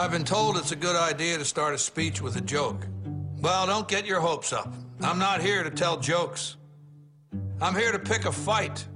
[0.00, 2.86] I've been told it's a good idea to start a speech with a joke.
[3.42, 4.72] Well, don't get your hopes up.
[5.02, 6.56] I'm not here to tell jokes.
[7.60, 8.88] I'm here to pick a fight.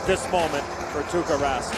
[0.00, 1.74] Forget this moment for Tuukka Rask.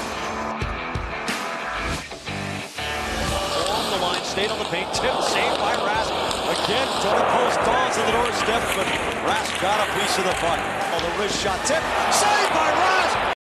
[3.69, 6.11] On the line, stayed on the paint, tip, saved by Rask.
[6.65, 8.87] Again, to the post, Dawes to the doorstep, but
[9.27, 10.61] Rask got a piece of the puck.
[10.61, 11.83] Oh, the wrist shot, tip,
[12.13, 13.33] saved by Rask.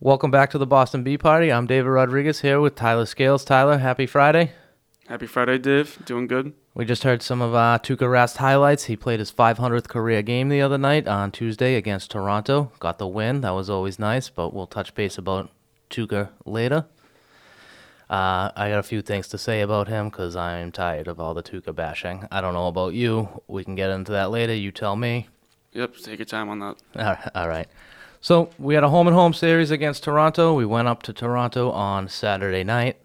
[0.00, 1.50] Welcome back to the Boston Bee Party.
[1.52, 3.44] I'm David Rodriguez here with Tyler Scales.
[3.44, 4.52] Tyler, happy Friday.
[5.08, 5.98] Happy Friday, Dave.
[6.04, 6.52] Doing good.
[6.76, 8.84] We just heard some of uh, Tuukka Rask highlights.
[8.84, 12.72] He played his 500th career game the other night on Tuesday against Toronto.
[12.80, 13.42] Got the win.
[13.42, 15.50] That was always nice, but we'll touch base about
[15.88, 16.86] Tuukka later.
[18.10, 21.32] Uh, I got a few things to say about him because I'm tired of all
[21.32, 22.26] the Tuukka bashing.
[22.32, 23.40] I don't know about you.
[23.46, 24.52] We can get into that later.
[24.52, 25.28] You tell me.
[25.74, 26.76] Yep, take your time on that.
[26.96, 27.30] All right.
[27.36, 27.68] All right.
[28.20, 30.54] So we had a home and home series against Toronto.
[30.54, 32.96] We went up to Toronto on Saturday night.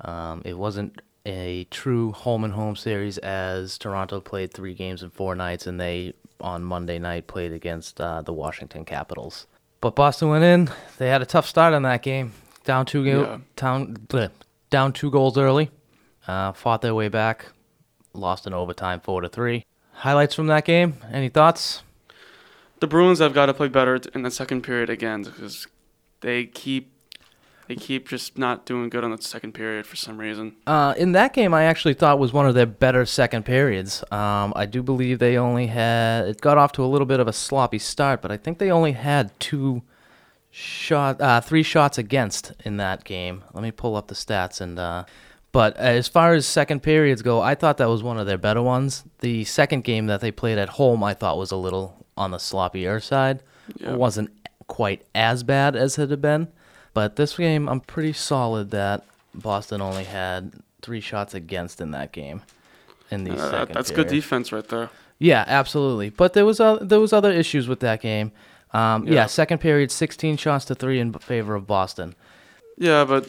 [0.00, 5.10] Um, it wasn't a true home and home series as Toronto played three games in
[5.10, 9.46] four nights, and they on Monday night played against uh, the Washington Capitals.
[9.80, 10.70] But Boston went in.
[10.98, 12.32] They had a tough start on that game.
[12.64, 13.38] Down two go- Yeah.
[13.56, 14.30] down bleh,
[14.70, 15.70] down two goals early.
[16.26, 17.46] Uh, fought their way back.
[18.12, 19.64] Lost in overtime, four to three.
[19.92, 20.96] Highlights from that game.
[21.12, 21.82] Any thoughts?
[22.80, 25.66] The Bruins have got to play better in the second period again because
[26.22, 26.90] they keep
[27.70, 30.56] they keep just not doing good on the second period for some reason.
[30.66, 34.02] Uh, in that game, I actually thought was one of their better second periods.
[34.10, 37.28] Um, I do believe they only had it got off to a little bit of
[37.28, 39.82] a sloppy start, but I think they only had two
[40.50, 43.44] shot, uh, three shots against in that game.
[43.54, 44.78] Let me pull up the stats and.
[44.78, 45.04] Uh,
[45.52, 48.62] but as far as second periods go, I thought that was one of their better
[48.62, 49.02] ones.
[49.18, 52.36] The second game that they played at home, I thought was a little on the
[52.36, 53.42] sloppier side.
[53.76, 53.94] Yeah.
[53.94, 54.30] It wasn't
[54.68, 56.46] quite as bad as it had been.
[56.94, 60.52] But this game, I'm pretty solid that Boston only had
[60.82, 62.42] three shots against in that game.
[63.10, 64.90] In the Uh, second that's good defense right there.
[65.18, 66.10] Yeah, absolutely.
[66.10, 68.32] But there was uh, there was other issues with that game.
[68.72, 69.12] Um, yeah.
[69.14, 69.26] Yeah.
[69.26, 72.14] second period, 16 shots to three in favor of Boston.
[72.78, 73.28] Yeah, but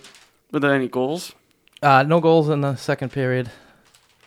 [0.51, 1.33] were there any goals?
[1.81, 3.49] Uh, no goals in the second period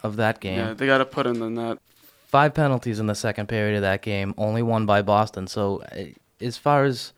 [0.02, 0.58] of that game.
[0.58, 1.78] Yeah, they got to put in the net.
[2.26, 5.46] Five penalties in the second period of that game, only one by Boston.
[5.46, 6.06] So, uh,
[6.40, 7.12] as far as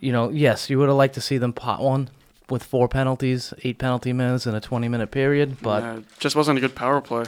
[0.00, 2.10] you know, yes, you would have liked to see them pot one
[2.50, 5.56] with four penalties, eight penalty minutes in a 20 minute period.
[5.60, 7.24] But yeah, just wasn't a good power play.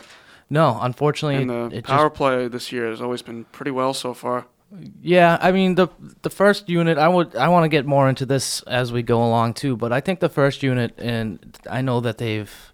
[0.49, 3.93] no, unfortunately, And the it just power play this year has always been pretty well
[3.95, 4.47] so far.
[5.03, 5.89] Yeah, I mean the
[6.23, 6.97] the first unit.
[6.97, 9.93] I would I want to get more into this as we go along too, but
[9.93, 12.73] I think the first unit, and I know that they've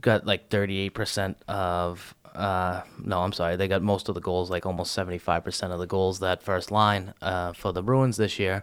[0.00, 2.14] got like thirty eight percent of.
[2.34, 3.56] Uh, no, I'm sorry.
[3.56, 6.42] They got most of the goals, like almost seventy five percent of the goals that
[6.42, 8.62] first line uh, for the Bruins this year.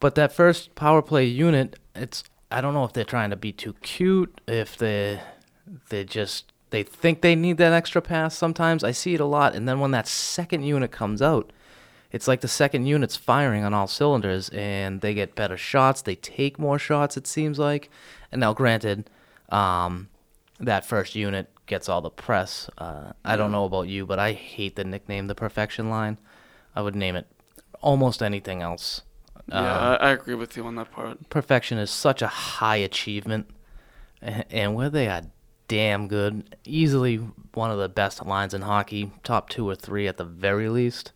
[0.00, 3.52] But that first power play unit, it's I don't know if they're trying to be
[3.52, 5.20] too cute, if they
[5.88, 8.84] they just they think they need that extra pass sometimes.
[8.84, 11.52] I see it a lot and then when that second unit comes out,
[12.10, 16.16] it's like the second unit's firing on all cylinders and they get better shots, they
[16.16, 17.88] take more shots it seems like.
[18.32, 19.08] And now granted,
[19.48, 20.08] um
[20.64, 22.68] that first unit gets all the press.
[22.78, 26.18] Uh, I don't know about you, but I hate the nickname the perfection line.
[26.74, 27.26] I would name it
[27.80, 29.02] almost anything else.
[29.46, 31.28] Yeah, Um, I, I agree with you on that part.
[31.30, 33.50] perfection is such a high achievement,
[34.22, 35.22] a- and where they are
[35.68, 37.16] damn good, easily
[37.54, 41.12] one of the best lines in hockey, top two or three at the very least.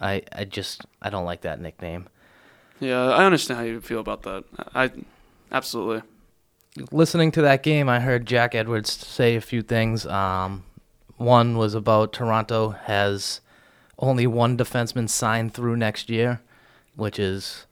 [0.00, 2.08] I I just I don't like that nickname.
[2.80, 4.44] Yeah, I understand how you feel about that.
[4.74, 4.90] I
[5.50, 6.02] absolutely.
[6.92, 10.04] Listening to that game, I heard Jack Edwards say a few things.
[10.06, 10.64] Um,
[11.16, 13.40] one was about Toronto has
[13.98, 16.42] only one defenseman signed through next year,
[16.94, 17.66] which is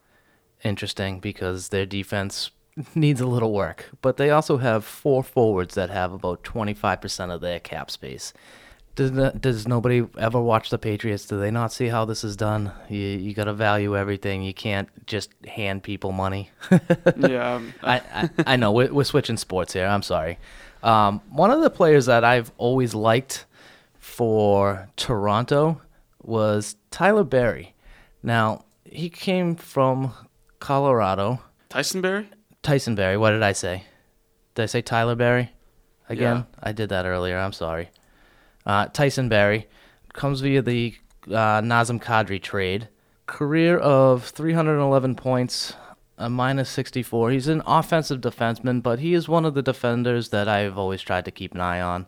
[0.62, 2.50] interesting because their defense
[2.94, 3.90] needs a little work.
[4.00, 8.32] But they also have four forwards that have about 25% of their cap space.
[8.96, 9.10] Does,
[9.40, 11.26] does nobody ever watch the Patriots?
[11.26, 12.70] Do they not see how this is done?
[12.88, 14.42] You, you got to value everything.
[14.44, 16.50] You can't just hand people money.
[17.16, 19.86] Yeah, um, I, I, I know we're, we're switching sports here.
[19.86, 20.38] I'm sorry.
[20.82, 23.46] Um, one of the players that I've always liked
[23.98, 25.80] for Toronto
[26.22, 27.74] was Tyler Barrie.
[28.22, 30.12] Now he came from
[30.60, 31.40] Colorado.
[31.68, 32.28] Tyson Barrie.
[32.62, 33.16] Tyson Barrie.
[33.16, 33.84] What did I say?
[34.54, 35.50] Did I say Tyler Barrie?
[36.08, 36.42] Again, Yeah.
[36.62, 37.38] I did that earlier.
[37.38, 37.90] I'm sorry.
[38.66, 39.66] Uh, Tyson Barrie.
[40.12, 40.94] comes via the
[41.28, 42.88] uh, Nazem Kadri trade.
[43.26, 45.74] Career of 311 points,
[46.18, 47.30] a minus 64.
[47.30, 51.24] He's an offensive defenseman, but he is one of the defenders that I've always tried
[51.24, 52.06] to keep an eye on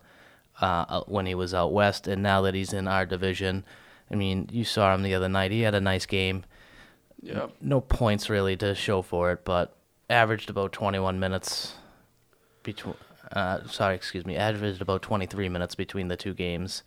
[0.61, 3.65] uh, when he was out west, and now that he's in our division,
[4.11, 5.51] I mean, you saw him the other night.
[5.51, 6.45] He had a nice game.
[7.21, 7.47] Yeah.
[7.59, 9.75] No points really to show for it, but
[10.09, 11.73] averaged about 21 minutes
[12.63, 12.95] between.
[13.31, 14.35] Uh, sorry, excuse me.
[14.35, 16.83] Averaged about 23 minutes between the two games.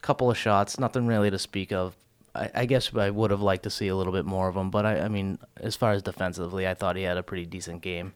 [0.00, 1.94] Couple of shots, nothing really to speak of.
[2.34, 4.70] I, I guess I would have liked to see a little bit more of him,
[4.70, 7.82] but I, I mean, as far as defensively, I thought he had a pretty decent
[7.82, 8.14] game.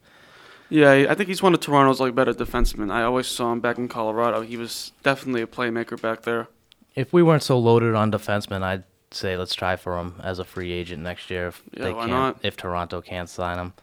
[0.69, 2.91] Yeah, I think he's one of Toronto's like better defensemen.
[2.91, 4.41] I always saw him back in Colorado.
[4.41, 6.49] He was definitely a playmaker back there.
[6.97, 10.45] If we weren't so loaded on defensemen, I'd say let's try for him as a
[10.45, 12.39] free agent next year if Yeah, they why can't, not?
[12.43, 13.75] if Toronto can't sign him.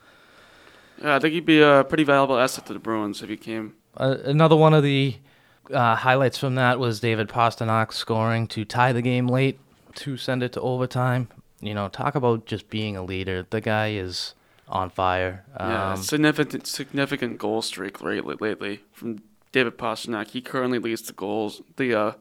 [1.01, 3.73] Yeah, I think he'd be a pretty valuable asset to the Bruins if he came.
[3.97, 5.15] Uh, another one of the
[5.71, 9.59] uh, highlights from that was David Pastrnak scoring to tie the game late
[9.95, 11.27] to send it to overtime.
[11.61, 13.45] You know, talk about just being a leader.
[13.49, 14.33] The guy is
[14.67, 15.45] on fire.
[15.59, 19.19] Yeah, Um, significant significant goal streak lately lately from
[19.51, 20.29] David Pastrnak.
[20.29, 22.11] He currently leads the goals the uh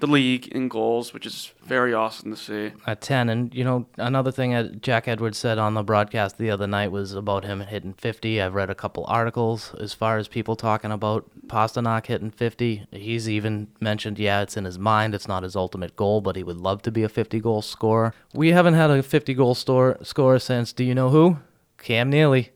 [0.00, 2.72] the league in goals, which is very awesome to see.
[2.86, 6.50] at 10 and you know another thing that jack edwards said on the broadcast the
[6.50, 10.28] other night was about him hitting 50 i've read a couple articles as far as
[10.28, 15.28] people talking about pastrnak hitting 50 he's even mentioned yeah it's in his mind it's
[15.28, 18.12] not his ultimate goal but he would love to be a 50 goal scorer.
[18.34, 21.38] We haven't had a 50 goal store, scorer since do you know who?
[21.78, 22.50] Cam neely.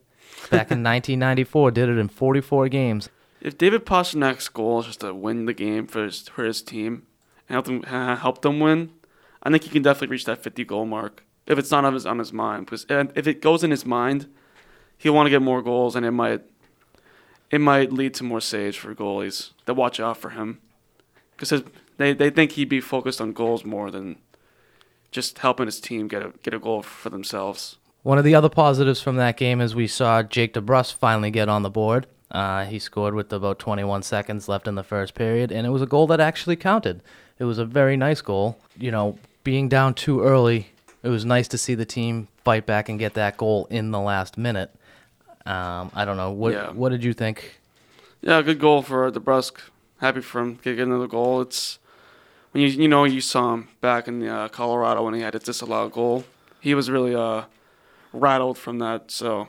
[0.51, 3.09] Back in 1994 did it in 44 games.
[3.41, 7.03] If David Pastrnak's goal is just to win the game for his for his team
[7.49, 8.91] help them uh, help them win,
[9.43, 11.23] I think he can definitely reach that 50 goal mark.
[11.45, 14.27] If it's not on his on his mind, because if it goes in his mind,
[14.97, 16.41] he'll want to get more goals, and it might
[17.49, 20.59] it might lead to more saves for goalies that watch out for him,
[21.35, 21.63] because
[21.97, 24.17] they they think he'd be focused on goals more than
[25.11, 27.77] just helping his team get a get a goal for themselves.
[28.03, 31.49] One of the other positives from that game is we saw Jake DeBrusk finally get
[31.49, 32.07] on the board.
[32.31, 35.81] Uh, he scored with about 21 seconds left in the first period, and it was
[35.81, 37.01] a goal that actually counted.
[37.39, 38.57] It was a very nice goal.
[38.77, 40.67] You know, being down too early,
[41.03, 43.99] it was nice to see the team fight back and get that goal in the
[43.99, 44.71] last minute.
[45.45, 46.31] Um, I don't know.
[46.31, 46.71] What, Yeah.
[46.71, 47.59] what did you think?
[48.21, 49.53] Yeah, good goal for DeBrusk.
[49.99, 51.41] Happy for him to get another goal.
[51.41, 51.79] It's
[52.51, 55.39] when you you know you saw him back in uh, Colorado when he had a
[55.39, 56.25] disallowed goal.
[56.59, 57.43] He was really uh,
[58.13, 59.11] rattled from that.
[59.11, 59.47] So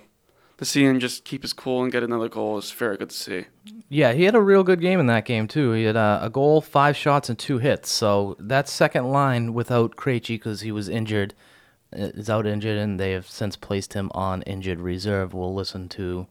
[0.61, 3.17] to see him just keep his cool and get another goal is very good to
[3.17, 3.47] see.
[3.89, 5.73] Yeah, he had a real good game in that game too.
[5.73, 7.91] He had uh, a goal, five shots, and two hits.
[7.91, 11.33] So that second line without Krejci because he was injured
[11.93, 15.33] is out injured, and they have since placed him on injured reserve.
[15.33, 16.27] We'll listen to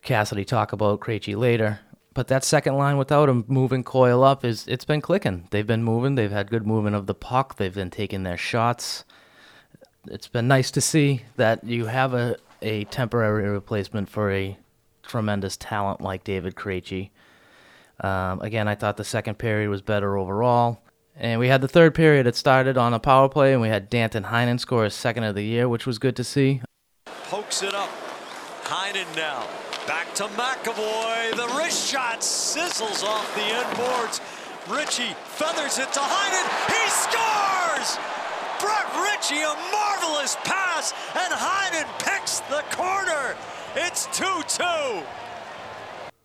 [0.00, 1.80] Cassidy talk about Krejci later.
[2.14, 5.48] But that second line without him moving Coyle up is it's been clicking.
[5.50, 6.14] They've been moving.
[6.14, 7.56] They've had good movement of the puck.
[7.56, 9.04] They've been taking their shots.
[10.08, 14.56] It's been nice to see that you have a, a temporary replacement for a
[15.02, 17.10] tremendous talent like David Krejci.
[18.00, 20.82] Um, again, I thought the second period was better overall.
[21.18, 22.26] And we had the third period.
[22.26, 25.34] It started on a power play, and we had Danton Heinen score his second of
[25.34, 26.60] the year, which was good to see.
[27.06, 27.88] Pokes it up.
[28.64, 29.46] Heinen now.
[29.86, 31.30] Back to McAvoy.
[31.36, 34.20] The wrist shot sizzles off the end boards.
[34.68, 36.46] Ritchie feathers it to Heinen.
[36.66, 38.15] He scores!
[38.96, 43.36] Brett Ritchie, a marvelous pass, and Heinen picks the corner.
[43.74, 45.04] It's 2-2.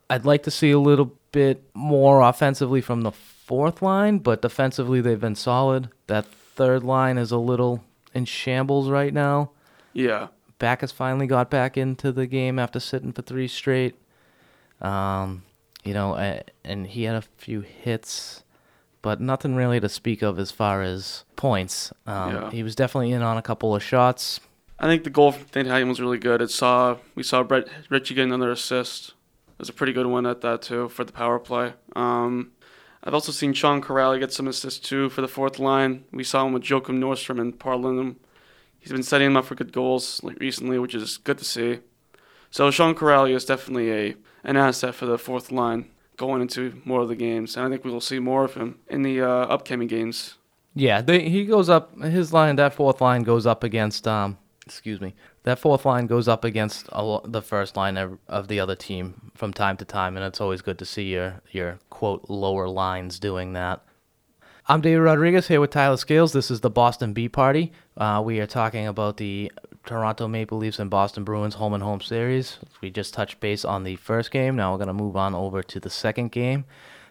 [0.10, 5.02] I'd like to see a little bit more offensively from the fourth line, but defensively
[5.02, 5.90] they've been solid.
[6.08, 9.52] That third line is a little in shambles right now.
[9.94, 10.28] Yeah,
[10.60, 13.96] Backes finally got back into the game after sitting for three straight.
[14.80, 15.44] Um,
[15.84, 16.16] you know,
[16.64, 18.44] and he had a few hits,
[19.02, 21.92] but nothing really to speak of as far as points.
[22.06, 22.52] Um, Yeah.
[22.52, 24.40] He was definitely in on a couple of shots.
[24.80, 26.42] I think the goal from Heinen was really good.
[26.42, 29.10] It saw we saw Brett Ritchie get another assist.
[29.50, 31.74] It was a pretty good one at that too for the power play.
[31.96, 32.52] Um,
[33.04, 36.06] I've also seen Sean Kuraly get some assists too for the fourth line.
[36.12, 38.16] We saw him with Joachim Nordstrom and Parlin.
[38.80, 41.80] He's been setting him up for good goals like recently, which is good to see.
[42.50, 45.86] So Sean Kuraly is definitely a an asset for the fourth line
[46.22, 48.78] going into more of the games, and I think we will see more of him
[48.88, 50.36] in the uh, upcoming games.
[50.76, 52.00] Yeah, they, he goes up.
[52.00, 54.08] His line, that fourth line, goes up against.
[54.08, 55.16] Um, excuse me.
[55.44, 59.32] That fourth line goes up against lo- the first line of, of the other team
[59.34, 63.20] from time to time, and it's always good to see your your quote lower lines
[63.20, 63.84] doing that.
[64.68, 66.34] I'm David Rodriguez here with Tyler Scales.
[66.34, 67.74] This is the Boston Bee Party.
[67.98, 69.52] Uh, we are talking about the
[69.86, 72.58] Toronto Maple Leafs and Boston Bruins home and home series.
[72.82, 74.56] We just touched base on the first game.
[74.56, 76.66] Now we're going to move on over to the second game.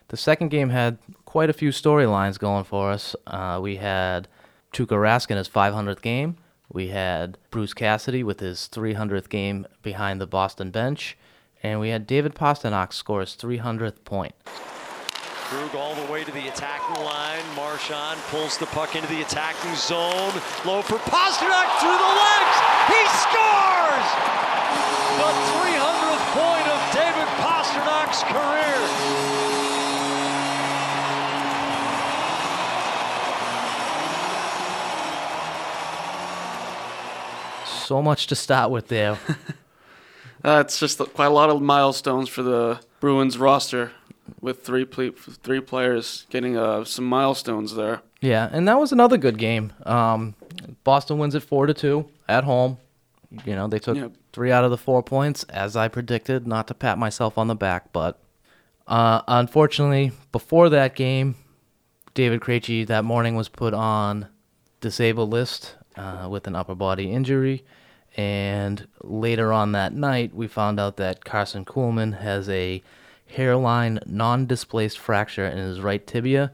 [0.07, 3.15] The second game had quite a few storylines going for us.
[3.27, 4.27] Uh, we had
[4.73, 6.37] Tuukka Rask in his 500th game.
[6.71, 11.17] We had Bruce Cassidy with his 300th game behind the Boston bench.
[11.63, 14.33] And we had David Pastrnak score his 300th point.
[15.51, 17.43] Krug all the way to the attacking line.
[17.57, 20.31] Marchand pulls the puck into the attacking zone.
[20.63, 22.55] Low for Pastrnak through the legs.
[22.87, 24.07] He scores!
[25.19, 28.79] The 300th point of David Pastrnak's career.
[37.65, 39.19] So much to start with there.
[40.43, 43.91] Uh, That's just quite a lot of milestones for the Bruins roster,
[44.39, 48.01] with three ple- three players getting uh, some milestones there.
[48.21, 49.73] Yeah, and that was another good game.
[49.85, 50.35] Um,
[50.83, 52.77] Boston wins it four to two at home.
[53.45, 53.97] You know, they took
[54.33, 56.45] three out of the four points, as I predicted.
[56.45, 58.19] Not to pat myself on the back, but
[58.87, 61.35] uh, unfortunately, before that game,
[62.13, 64.27] David Krejci that morning was put on
[64.81, 67.63] disabled list uh, with an upper body injury,
[68.17, 72.83] and later on that night, we found out that Karson Kuhlman has a
[73.31, 76.51] hairline non-displaced fracture in his right tibia.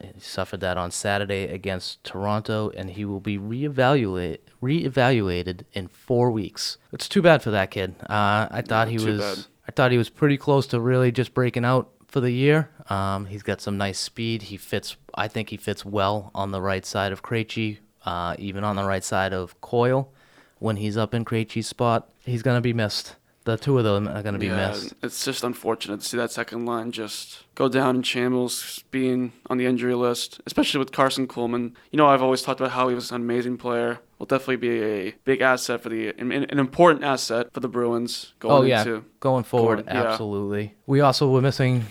[0.00, 6.30] He suffered that on Saturday against Toronto, and he will be reevaluate reevaluated in four
[6.30, 6.78] weeks.
[6.92, 7.94] It's too bad for that kid.
[8.02, 9.46] Uh, I thought he was bad.
[9.66, 12.70] I thought he was pretty close to really just breaking out for the year.
[12.88, 14.42] Um, he's got some nice speed.
[14.42, 14.96] He fits.
[15.14, 18.84] I think he fits well on the right side of Krejci, uh, even on the
[18.84, 20.12] right side of Coyle.
[20.58, 23.16] When he's up in Krejci's spot, he's gonna be missed.
[23.48, 24.92] The two of them are gonna be yeah, missed.
[25.02, 29.56] it's just unfortunate to see that second line just go down in shambles, being on
[29.56, 31.72] the injury list, especially with Karson Kuhlman.
[31.90, 34.00] You know, I've always talked about how he was an amazing player.
[34.18, 38.34] Will definitely be a big asset for the an, an important asset for the Bruins
[38.38, 39.04] going Oh yeah, into.
[39.20, 40.10] going forward, going- yeah.
[40.10, 40.74] absolutely.
[40.86, 41.86] We also were missing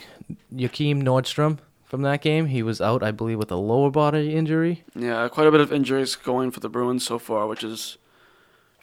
[0.56, 2.46] Joachim Nordstrom from that game.
[2.48, 4.84] He was out, I believe, with a lower body injury.
[4.96, 7.98] Yeah, quite a bit of injuries going for the Bruins so far, which is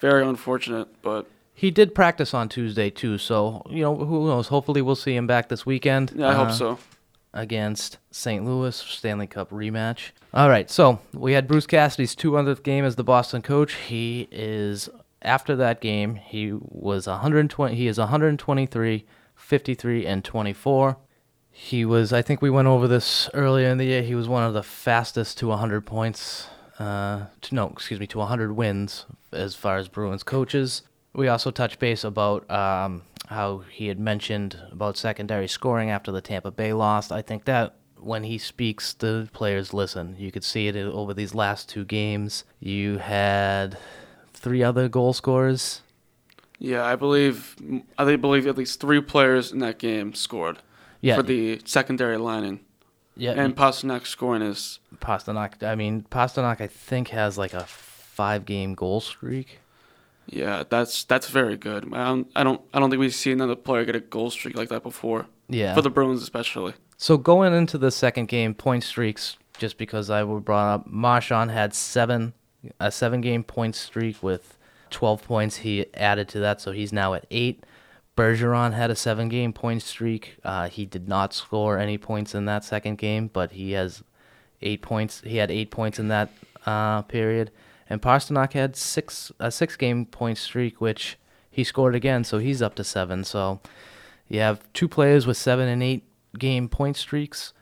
[0.01, 0.89] very unfortunate.
[1.03, 4.49] But He did practice on Tuesday too, so you know who knows.
[4.49, 6.13] Hopefully, we'll see him back this weekend.
[6.15, 6.79] yeah, I hope uh, so.
[7.33, 8.45] Against St.
[8.45, 10.11] Louis Stanley Cup rematch.
[10.33, 13.75] All right, so we had Bruce Cassidy's 200th game as the Boston coach.
[13.75, 14.89] He is
[15.23, 16.17] after that game.
[16.17, 17.75] He was 120.
[17.75, 20.97] He is 123, 53, and 24.
[21.51, 22.13] He was.
[22.13, 24.03] I think we went over this earlier in the year.
[24.03, 26.49] He was one of the fastest to 100 points.
[26.81, 30.83] Uh, to, no, excuse me, to 100 wins as far as Bruins coaches.
[31.15, 36.21] We also touched base about um, how he had mentioned about secondary scoring after the
[36.21, 37.13] Tampa Bay lost.
[37.13, 40.17] I think that when he speaks, the players listen.
[40.19, 42.45] You could see it over these last two games.
[42.61, 43.79] You had
[44.33, 45.81] three other goal scorers.
[46.59, 47.57] Yeah, I believe
[47.99, 50.59] I believe at least three players in that game scored
[51.01, 52.61] Yeah, for the secondary lining,
[53.17, 55.63] yeah, and Pastrnak scoring is Pastrnak.
[55.63, 59.59] I mean, Pastrnak, I think has like a five-game goal streak.
[60.27, 61.93] Yeah, that's that's very good.
[61.93, 64.57] I don't I don't I don't think we've seen another player get a goal streak
[64.57, 65.75] like that before Yeah.
[65.75, 66.75] for the Bruins especially.
[66.97, 69.37] So going into the second game, point streaks.
[69.59, 72.33] Just because I was brought up, Marchand had seven,
[72.81, 74.59] a seven-game point streak with
[74.91, 75.57] 12 points.
[75.59, 77.63] He added to that, so he's now at eight.
[78.17, 80.39] Bergeron had a seven-game point streak.
[80.45, 84.03] Uh, he did not score any points in that second game, but he has
[84.61, 85.21] eight points.
[85.25, 86.31] He had eight points in that
[86.67, 87.53] uh, period,
[87.89, 91.19] and Pastrnak had six a six-game point streak, which
[91.51, 93.25] he scored again, so he's up to seven.
[93.25, 93.61] So
[94.29, 96.05] you have two players with seven and eight
[96.39, 97.53] game point streaks.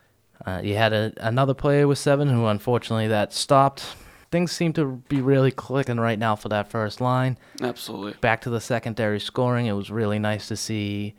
[0.45, 3.97] Uh, you had a, another player with seven who unfortunately that stopped.
[4.31, 7.37] Things seem to be really clicking right now for that first line.
[7.61, 8.15] Absolutely.
[8.21, 11.15] Back to the secondary scoring, it was really nice to see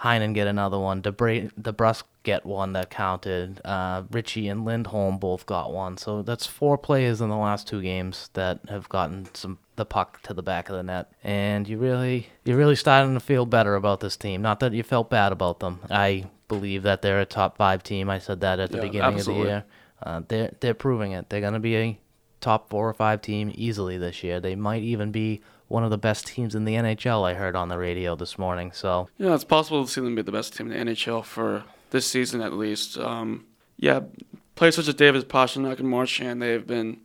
[0.00, 1.00] Heinen get another one.
[1.00, 3.60] DeBra- DeBrusk get one that counted.
[3.64, 5.96] Uh, Richie and Lindholm both got one.
[5.96, 10.22] So that's four players in the last two games that have gotten some the puck
[10.22, 11.10] to the back of the net.
[11.24, 14.42] And you really you're really starting to feel better about this team.
[14.42, 15.80] Not that you felt bad about them.
[15.90, 18.08] I believe that they're a top five team.
[18.10, 19.40] I said that at the Yeah, beginning absolutely.
[19.42, 19.64] of the year.
[20.02, 21.30] Uh, they're they're proving it.
[21.30, 21.98] They're gonna be a
[22.40, 24.40] top four or five team easily this year.
[24.40, 27.24] They might even be one of the best teams in the NHL.
[27.28, 28.72] I heard on the radio this morning.
[28.72, 31.64] So Yeah, it's possible to see them be the best team in the NHL for
[31.90, 32.98] this season at least.
[32.98, 33.46] Um,
[33.76, 34.00] yeah,
[34.54, 36.98] players such as David Pastrnak and Marchand, they've been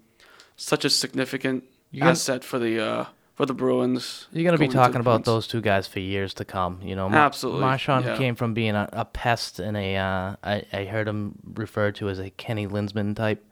[0.55, 4.27] such a significant You asset for the uh, for the Bruins.
[4.31, 5.25] you're gonna be going talking about points.
[5.25, 6.79] those two guys for years to come.
[6.83, 8.17] You know, Ma- Absolutely, Marchand yeah.
[8.17, 12.09] came from being a, a pest and a uh, I, I heard him referred to
[12.09, 13.43] as a Kenny Linseman type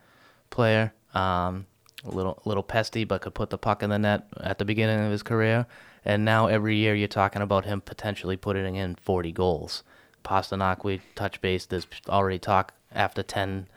[0.52, 0.94] player.
[1.14, 1.66] Um,
[2.06, 5.06] a little little pesty, but could put the puck in the net at the beginning
[5.06, 5.66] of his career.
[6.06, 9.84] And now every year you're talking about him potentially putting in 40 goals.
[10.24, 11.66] Pastrnak, we touch base.
[11.66, 13.68] There's already talk after ten,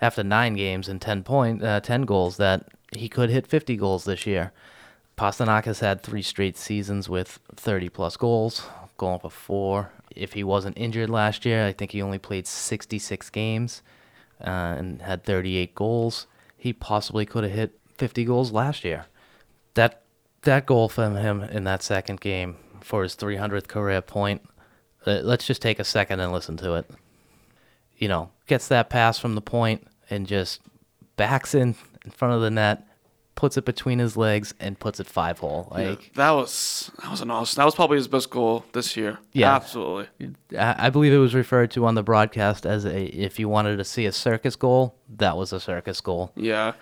[0.00, 4.04] after nine games and ten point, uh, ten goals that he could hit 50 goals
[4.04, 4.52] this year.
[5.16, 9.92] Pastrnak has had three straight seasons with 30 plus goals, going for four.
[10.14, 13.82] If he wasn't injured last year, I think he only played 66 games
[14.40, 16.26] uh, and had 38 goals.
[16.62, 19.06] He possibly could have hit 50 goals last year.
[19.74, 20.02] That
[20.42, 24.42] that goal from him in that second game for his 300th career point.
[25.04, 26.88] Uh, let's just take a second and listen to it.
[27.96, 30.60] You know, gets that pass from the point and just
[31.16, 32.86] backs in in front of the net,
[33.34, 35.68] puts it between his legs, and puts it five hole.
[35.70, 37.60] Like that was that was an awesome.
[37.60, 39.18] That was probably his best goal this year.
[39.32, 39.54] Yeah.
[39.54, 40.08] absolutely.
[40.58, 43.76] I I believe it was referred to on the broadcast as a if you wanted
[43.76, 46.32] to see a circus goal, that was a circus goal.
[46.36, 46.74] Yeah,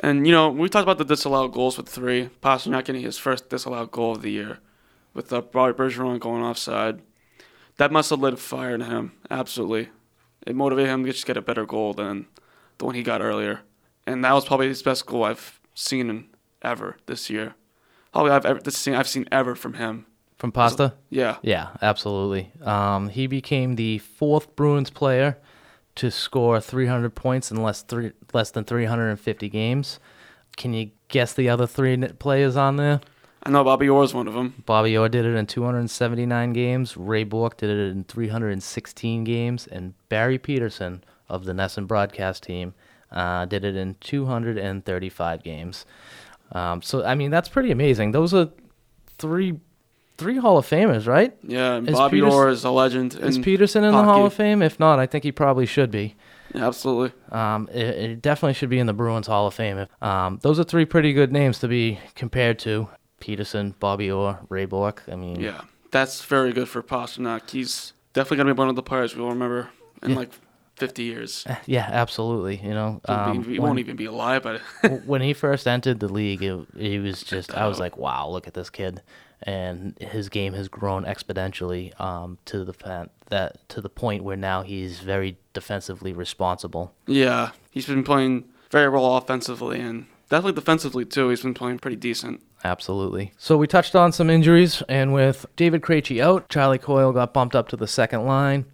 [0.00, 2.30] and you know we talked about the disallowed goals with three.
[2.42, 4.58] Pastrnak getting his first disallowed goal of the year,
[5.14, 7.02] with uh, Robert Bergeron going offside.
[7.78, 9.12] That must have lit a fire in him.
[9.30, 9.90] Absolutely,
[10.46, 12.26] it motivated him to just get a better goal than
[12.78, 13.60] the one he got earlier.
[14.06, 16.26] And that was probably his best goal I've seen in
[16.62, 17.54] ever this year.
[18.12, 20.06] Probably I've ever this seen I've seen ever from him.
[20.38, 20.94] From Pasta?
[21.08, 22.52] Yeah, Yeah, absolutely.
[22.62, 25.38] Um, he became the fourth Bruins player
[25.94, 30.00] to score 300 points in less three less than 350 games.
[30.56, 33.00] Can you guess the other three players on there?
[33.42, 34.62] I know Bobby Orr is one of them.
[34.66, 36.96] Bobby Orr did it in 279 games.
[36.96, 42.74] Ray Bourque did it in 316 games, and Barry Pederson of the NESN broadcast team
[43.12, 45.86] uh, did it in 235 games.
[46.52, 48.12] Um, so I mean that's pretty amazing.
[48.12, 48.48] Those are
[49.18, 49.58] three
[50.16, 51.36] three Hall of Famers, right?
[51.42, 53.14] Yeah, and Is Bobby Peters- Orr is a legend.
[53.14, 54.04] Is Pederson in the.
[54.04, 54.62] Hall of Fame?
[54.62, 56.14] If not, I think he probably should be.
[56.54, 57.12] Yeah, absolutely.
[57.32, 59.86] Um, it, it definitely should be in the Bruins Hall of Fame.
[60.00, 62.88] Um, those are three pretty good names to be compared to
[63.20, 65.02] Pederson, Bobby Orr, Ray Bourque.
[65.10, 67.50] I mean, Yeah, that's very good for Pastrnak.
[67.50, 69.68] He's definitely gonna be one of the players we'll remember
[70.02, 70.16] in Yeah.
[70.16, 70.30] like
[70.76, 71.46] 50 years.
[71.66, 72.56] yeah, absolutely.
[72.56, 74.60] You know, um, he when- won't even be alive, but
[75.06, 78.46] when he first entered the league, it, he was just I was like, wow, look
[78.46, 79.02] at this kid,
[79.42, 84.62] and his game has grown exponentially um, to the that to the point where now
[84.62, 86.92] he's very defensively responsible.
[87.06, 91.28] yeah, he's been playing very well offensively and definitely defensively too.
[91.30, 92.42] He's been playing pretty decent.
[92.64, 93.32] Absolutely.
[93.38, 97.54] So we touched on some injuries, and with David Krejci out, Charlie Coyle got bumped
[97.54, 98.64] up to the second line.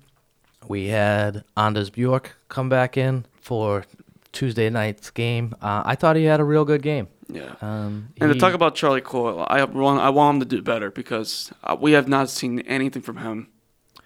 [0.68, 3.84] We had Anders Bjork come back in for
[4.32, 5.54] Tuesday night's game.
[5.60, 7.08] Uh, I thought he had a real good game.
[7.28, 7.54] Yeah.
[7.60, 10.90] Um, and to talk about Charlie Coyle, I want I want him to do better
[10.90, 13.48] because uh, we have not seen anything from him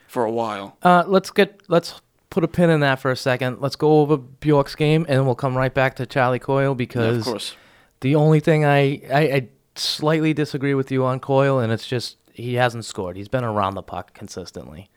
[0.06, 0.76] for a while.
[0.82, 3.60] Uh, let's get let's put a pin in that for a second.
[3.60, 7.18] Let's go over Bjork's game, and we'll come right back to Charlie Coyle Yeah, because
[7.18, 7.56] of course.
[8.00, 12.16] the only thing I, I I slightly disagree with you on Coyle, and it's just
[12.32, 13.16] he hasn't scored.
[13.16, 14.88] He's been around the puck consistently.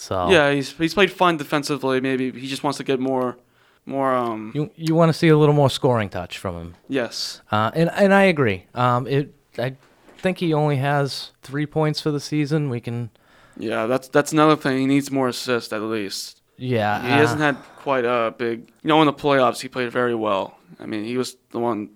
[0.00, 2.00] So Yeah, he's he's played fine defensively.
[2.00, 3.36] Maybe he just wants to get more,
[3.84, 4.14] more.
[4.14, 4.52] Um.
[4.54, 6.74] you you want to see a little more scoring touch from him.
[6.88, 7.42] yes.
[7.50, 8.66] Uh, and and I agree.
[8.74, 9.74] Um, it I
[10.22, 12.70] think he only has three points for the season.
[12.70, 13.10] We can
[13.56, 14.78] Yeah, that's that's another thing.
[14.78, 16.42] He needs more assists at least.
[16.56, 17.02] yeah.
[17.02, 18.58] He uh, hasn't had quite a big.
[18.82, 20.54] You know, in the playoffs, he played very well.
[20.78, 21.90] I mean, he was the one.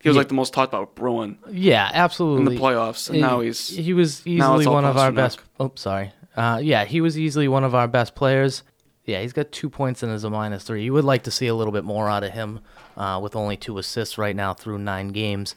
[0.00, 0.20] He was Yeah.
[0.22, 2.40] like the most talked about Bruin yeah, absolutely.
[2.46, 3.68] in the playoffs, and He- now he's.
[3.68, 5.38] he was easily one of our best.
[5.60, 6.10] Oh, sorry.
[6.38, 8.62] Uh, yeah, he was easily one of our best players.
[9.04, 10.84] Yeah, he's got two points and is a minus three.
[10.84, 12.60] You would like to see a little bit more out of him,
[12.96, 15.56] uh, with only two assists right now through nine games.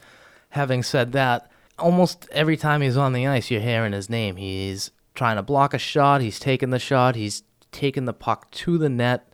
[0.49, 4.37] Having said that, almost every time he's on the ice, you're hearing his name.
[4.37, 6.21] He's trying to block a shot.
[6.21, 7.15] He's taking the shot.
[7.15, 9.31] He's taking the puck to the net.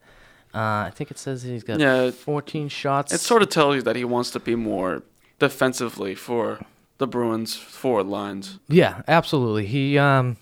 [0.54, 3.14] Uh, I think it says he's got Yeah, 14 shots.
[3.14, 5.04] It sort of tells you that he wants to be more
[5.40, 6.60] defensively for
[6.98, 8.60] the Bruins forward lines.
[8.68, 9.68] yeah, absolutely.
[9.68, 10.38] He um,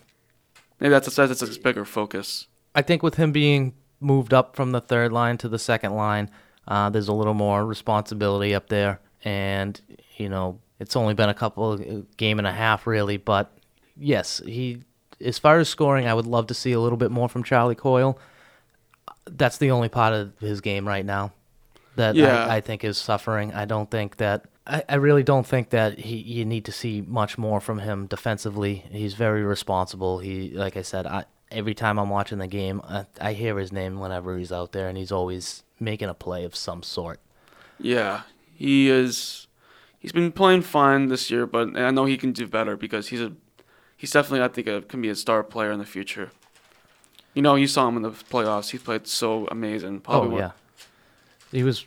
[0.80, 2.48] Maybe that's a, that's a bigger focus.
[2.74, 6.30] I think with him being moved up from the third line to the second line,
[6.68, 9.80] uh, there's a little more responsibility up there, and
[10.18, 13.52] you know it's only been a couple of game and a half really, but
[13.96, 14.82] yes, he
[15.22, 17.76] as far as scoring, I would love to see a little bit more from Charlie
[17.76, 18.20] Coyle.
[19.26, 21.32] That's the only part of his game right now
[21.96, 22.46] that Yeah.
[22.46, 23.54] I, I think is suffering.
[23.54, 24.46] I don't think that.
[24.68, 28.08] I, I really don't think that he you need to see much more from him
[28.08, 28.86] defensively.
[28.92, 30.20] He's very responsible.
[30.20, 33.72] He, like I said, I, every time I'm watching the game, I, I hear his
[33.72, 37.20] name whenever he's out there, and he's always making a play of some sort.
[37.80, 38.22] Yeah,
[38.56, 39.48] he is.
[40.00, 43.22] He's been playing fine this year, but I know he can do better because he's
[43.22, 43.34] a.
[43.98, 46.32] He's definitely, I think, a, can be a star player in the future.
[47.34, 48.72] You know, you saw him in the playoffs.
[48.72, 50.02] He played so amazing.
[50.02, 50.52] Probably oh yeah,
[51.52, 51.86] he was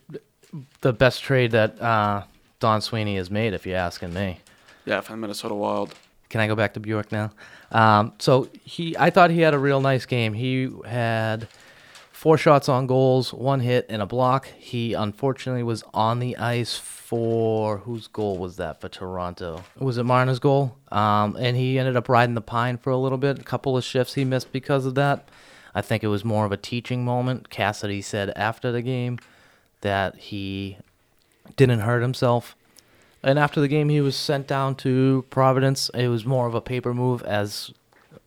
[0.81, 2.25] the best trade that uh,
[2.61, 4.40] Don Sweeney has made, if you're asking me.
[4.85, 5.94] yeah, the Minnesota Wild.
[6.29, 7.31] Can I go back to Bjork now?
[7.73, 10.35] Um, so he, I thought he had a real nice game.
[10.35, 11.49] He had
[12.12, 14.49] four shots on goals, one hit, and a block.
[14.59, 19.64] He unfortunately was on the ice for whose goal was that for Toronto?
[19.79, 20.77] Was it Marner's goal?
[20.92, 23.38] Um, and he ended up riding the pine for a little bit.
[23.38, 25.31] A couple of shifts he missed because of that.
[25.75, 27.49] I think it was more of a teaching moment.
[27.49, 29.18] Cassidy said after the game
[29.81, 30.77] that he
[31.57, 32.57] didn't hurt himself.
[33.23, 35.91] And after the game, he was sent down to Providence.
[35.95, 37.73] It was more of a paper move as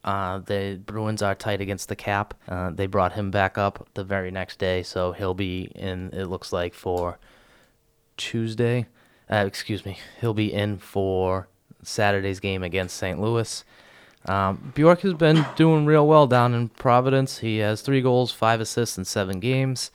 [0.04, 2.34] uh, the Bruins are tight against the cap.
[2.48, 6.26] Uh, they brought him back up the very next day, so he'll be in, it
[6.26, 7.20] looks like, for
[8.18, 8.88] Tuesday.
[9.32, 9.98] Uh, excuse me.
[10.20, 11.48] He'll be in for
[11.84, 13.20] Saturday's game against St.
[13.20, 13.64] Louis.
[14.26, 17.40] Um, Bjork has been doing real well down in Providence.
[17.40, 19.90] He has three goals, five assists in seven games.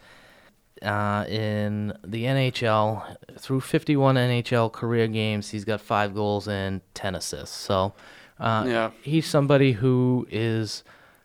[0.83, 7.15] Uh, in the NHL, through 51 NHL career games, he's got five goals and 10
[7.15, 7.57] assists.
[7.57, 7.95] So
[8.39, 8.91] uh, Yeah.
[9.03, 10.85] he's somebody who is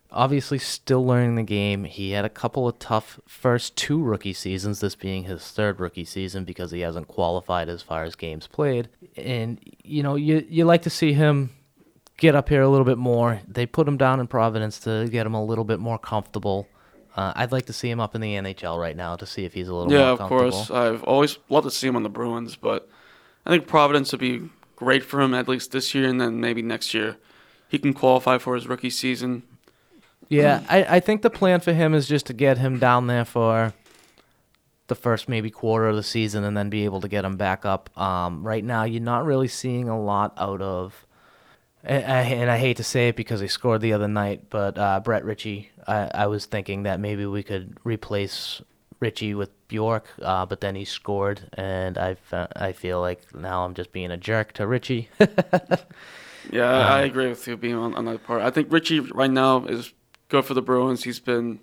[0.10, 1.84] obviously still learning the game.
[1.84, 6.06] He had a couple of tough first two rookie seasons, this being his third rookie
[6.06, 8.88] season because he hasn't qualified as far as games played.
[9.18, 11.52] And you know, you you like to see him
[12.18, 13.42] get up here a little bit more.
[13.48, 16.68] They put him down in Providence to get him a little bit more comfortable.
[17.16, 19.54] Uh, I'd like to see him up in the NHL right now to see if
[19.54, 20.72] he's a little Yeah, more of course.
[20.72, 22.88] I've always loved to see him on the Bruins, but
[23.46, 26.62] I think Providence would be great for him at least this year, and then maybe
[26.62, 27.18] next year
[27.68, 29.44] he can qualify for his rookie season.
[30.30, 33.26] Yeah, I, I think the plan for him is just to get him down there
[33.26, 33.74] for
[34.88, 37.66] the first maybe quarter of the season and then be able to get him back
[37.66, 37.90] up.
[37.98, 41.06] Um, right now, you're not really seeing a lot out of,
[41.84, 44.78] and I, and I hate to say it because he scored the other night, but
[44.78, 48.62] uh, Brett Ritchie, I, I was thinking that maybe we could replace
[49.00, 52.18] Ritchie with Bjork, uh, but then he scored, and I,
[52.56, 55.10] I feel like now I'm just being a jerk to Ritchie.
[56.50, 58.42] Yeah, I I agree with you being on, on that part.
[58.42, 59.94] I think Ritchie right now is
[60.30, 61.04] good for the Bruins.
[61.04, 61.60] He's been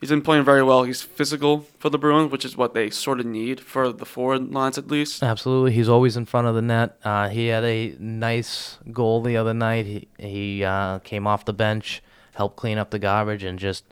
[0.00, 0.84] he's been playing very well.
[0.84, 4.52] He's physical for the Bruins, which is what they sort of need for the forward
[4.52, 5.22] lines at least.
[5.22, 6.98] Absolutely, he's always in front of the net.
[7.04, 9.86] Uh, he had a nice goal the other night.
[9.86, 12.02] He he uh, came off the bench,
[12.34, 13.84] helped clean up the garbage, and just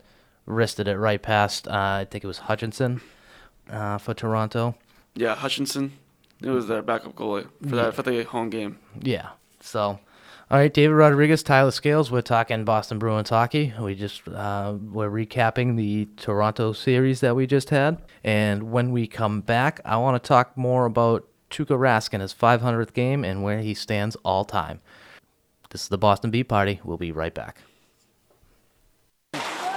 [0.45, 1.67] wristed it right past.
[1.67, 3.01] Uh, I think it was Hutchinson
[3.69, 4.75] uh, for Toronto.
[5.15, 5.93] Yeah, Hutchinson.
[6.41, 8.77] It was their backup goalie for that for the home game.
[9.01, 9.29] Yeah.
[9.61, 9.99] So,
[10.51, 12.11] all right, David Rodriguez, Tyler Scales.
[12.11, 13.73] We're talking Boston Bruins hockey.
[13.79, 19.07] We just uh, we're recapping the Toronto series that we just had, and when we
[19.07, 23.41] come back, I want to talk more about Tuukka Rask and his 500th game and
[23.41, 24.81] where he stands all time.
[25.71, 26.79] This is the Boston Beat Party.
[26.83, 27.57] We'll be right back.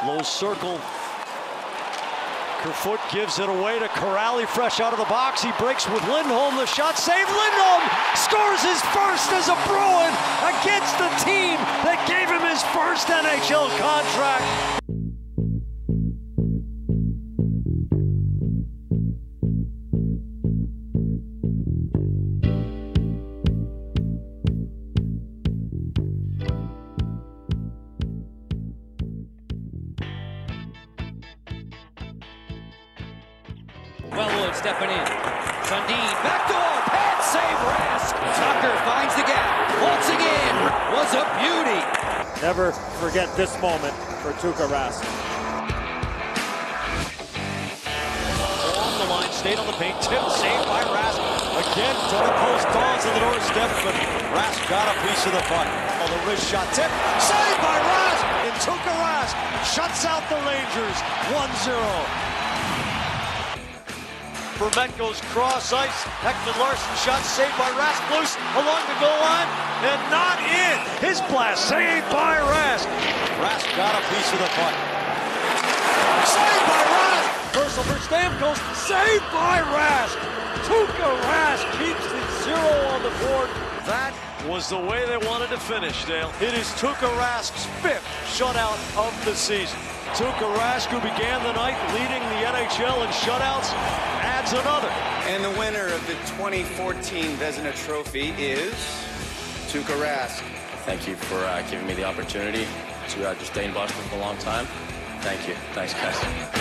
[0.07, 0.79] Low circle.
[2.59, 5.43] Kerfoot gives it away to Kuraly, fresh out of the box.
[5.43, 6.57] He breaks with Lindholm.
[6.57, 7.31] The shot saved.
[7.31, 7.83] Lindholm
[8.15, 13.71] scores his first as a Bruin against the team that gave him his first NHL
[13.79, 14.78] contract.
[34.39, 35.07] Wellwood stepping in.
[35.67, 38.15] Sundin, backdoor, pad save Rask.
[38.39, 39.51] Tucker finds the gap.
[39.83, 40.55] Once again,
[40.95, 41.83] was a beauty.
[42.39, 42.71] Never
[43.03, 45.03] forget this moment for Tuukka Rask.
[48.63, 51.19] Along the line, stayed on the paint, tip, saved by Rask.
[51.59, 53.95] Again, toward the post, Dawes on the doorstep, but
[54.39, 55.67] Rask got a piece of the puck.
[55.67, 58.23] Oh, the wrist shot, tip, saved by Rask.
[58.47, 59.35] And Tuukka Rask
[59.67, 60.97] shuts out the Rangers,
[61.35, 62.29] 1-0.
[64.59, 66.03] Vermette goes cross ice.
[66.19, 68.03] Hector Larson shot saved by Rask.
[68.11, 69.47] Loose along the goal line
[69.87, 70.77] and not in.
[70.99, 72.91] His blast saved by Rask.
[73.39, 74.75] Rask got a piece of the puck.
[76.27, 77.55] Saved by Rask.
[77.55, 78.59] Reversal for Stamkos.
[78.75, 80.19] Saved by Rask.
[80.67, 83.47] Tuukka Rask keeps the zero on the board.
[83.87, 84.13] That
[84.51, 86.33] was the way they wanted to finish, Dale.
[86.43, 89.79] It is Tuukka Rask's fifth shutout of the season.
[90.19, 93.71] Tuukka Rask, who began the night leading the NHL in shutouts,
[94.49, 94.89] adds another.
[95.29, 98.73] And the winner of the 2014 Vezina Trophy is
[99.69, 100.43] Tuukka Rask.
[100.85, 102.67] Thank you for uh, giving me the opportunity
[103.09, 104.67] to uh, just stay in Boston for a long time.
[105.21, 105.55] Thank you.
[105.75, 106.15] Thanks, guys.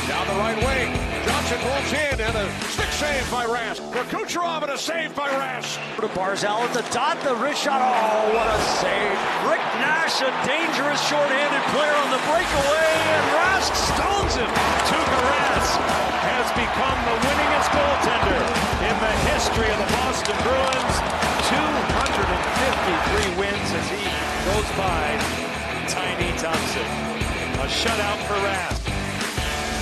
[0.10, 0.90] Down the right wing.
[1.26, 3.78] Johnson rolls in and a stick save by Rask.
[3.94, 5.78] For Kucherov and a save by Rask.
[6.02, 7.82] To Barzal at the dot, the wrist shot.
[7.82, 9.18] Oh, what a save.
[9.46, 14.50] Rick Nash, a dangerous shorthanded player on the breakaway, and Rask stones him.
[14.90, 15.78] Tuukka Rask
[16.26, 18.42] has become the winningest goaltender
[18.90, 20.96] in the history of the Boston Bruins.
[21.46, 24.04] 253 wins as he
[24.50, 25.14] goes by
[25.88, 27.17] Tiny Thompson.
[27.68, 28.82] A shutout for Rask.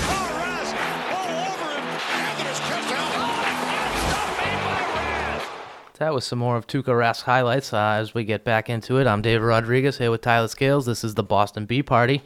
[0.09, 0.73] Oh, Rask
[1.13, 1.85] all over him.
[2.15, 2.61] And there's
[2.93, 3.13] out.
[5.99, 7.73] That was some more of Tuukka Rask highlights.
[7.73, 10.87] Uh, as we get back into it, I'm David Rodriguez here with Tyler Scales.
[10.87, 12.23] This is the Boston Bee Party.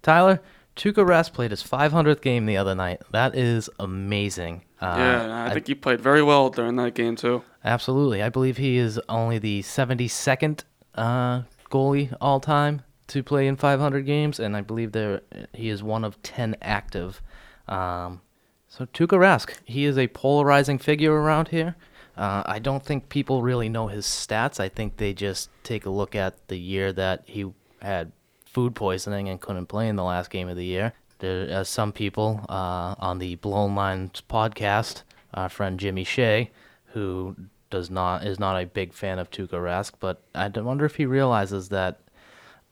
[0.00, 0.40] Tyler,
[0.76, 3.02] Tuukka Rask played his 500th game the other night.
[3.10, 4.62] That is amazing.
[4.80, 7.42] Uh, yeah, I think he played very well during that game too.
[7.62, 8.22] Absolutely.
[8.22, 12.80] I believe he is only the 72nd uh, goalie all time
[13.12, 15.20] to play in 500 games, and I believe there
[15.52, 17.20] he is one of 10 active.
[17.68, 18.22] Um,
[18.68, 21.76] so Tuukka Rask, he is a polarizing figure around here.
[22.16, 24.58] Uh, I don't think people really know his stats.
[24.58, 28.12] I think they just take a look at the year that he had
[28.46, 30.94] food poisoning and couldn't play in the last game of the year.
[31.18, 35.02] There are some people uh, on the Blown Lines podcast,
[35.34, 36.50] our friend Jimmy Shea,
[36.86, 37.36] who
[37.68, 41.06] does not is not a big fan of Tuukka Rask, but I wonder if he
[41.06, 42.00] realizes that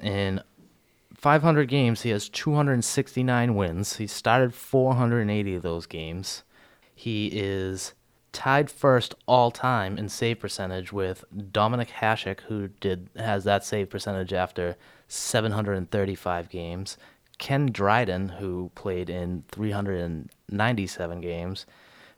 [0.00, 0.42] in
[1.14, 3.96] 500 games he has 269 wins.
[3.96, 6.44] He started 480 of those games.
[6.94, 7.94] He is
[8.32, 13.90] tied first all time in save percentage with Dominik Hasek, who did has that save
[13.90, 14.76] percentage after
[15.08, 16.96] 735 games.
[17.38, 21.66] Ken Dryden, who played in 397 games,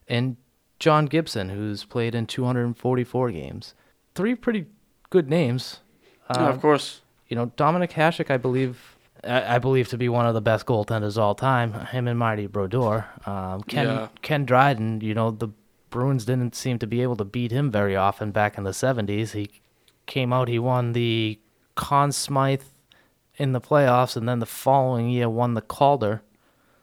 [0.09, 0.37] and
[0.81, 3.75] John Gibson, who's played in 244 games.
[4.17, 4.67] Three pretty
[5.11, 5.79] good names.
[6.35, 7.02] yeah, of um, course.
[7.33, 10.67] You know, Dominik Hasek, I believe, I, I believe to be one of the best
[10.67, 11.73] goaltenders all time.
[11.87, 13.07] Him and Marty Brodeur.
[13.25, 14.09] Um, Ken Yeah.
[14.21, 15.01] Ken Dryden.
[15.01, 15.49] You know, the
[15.89, 19.31] Bruins didn't seem to be able to beat him very often back in the 70s.
[19.31, 19.49] He
[20.05, 21.41] came out, he won the
[21.75, 22.65] Conn Smythe
[23.37, 26.21] in the playoffs, and then the following year won the Calder.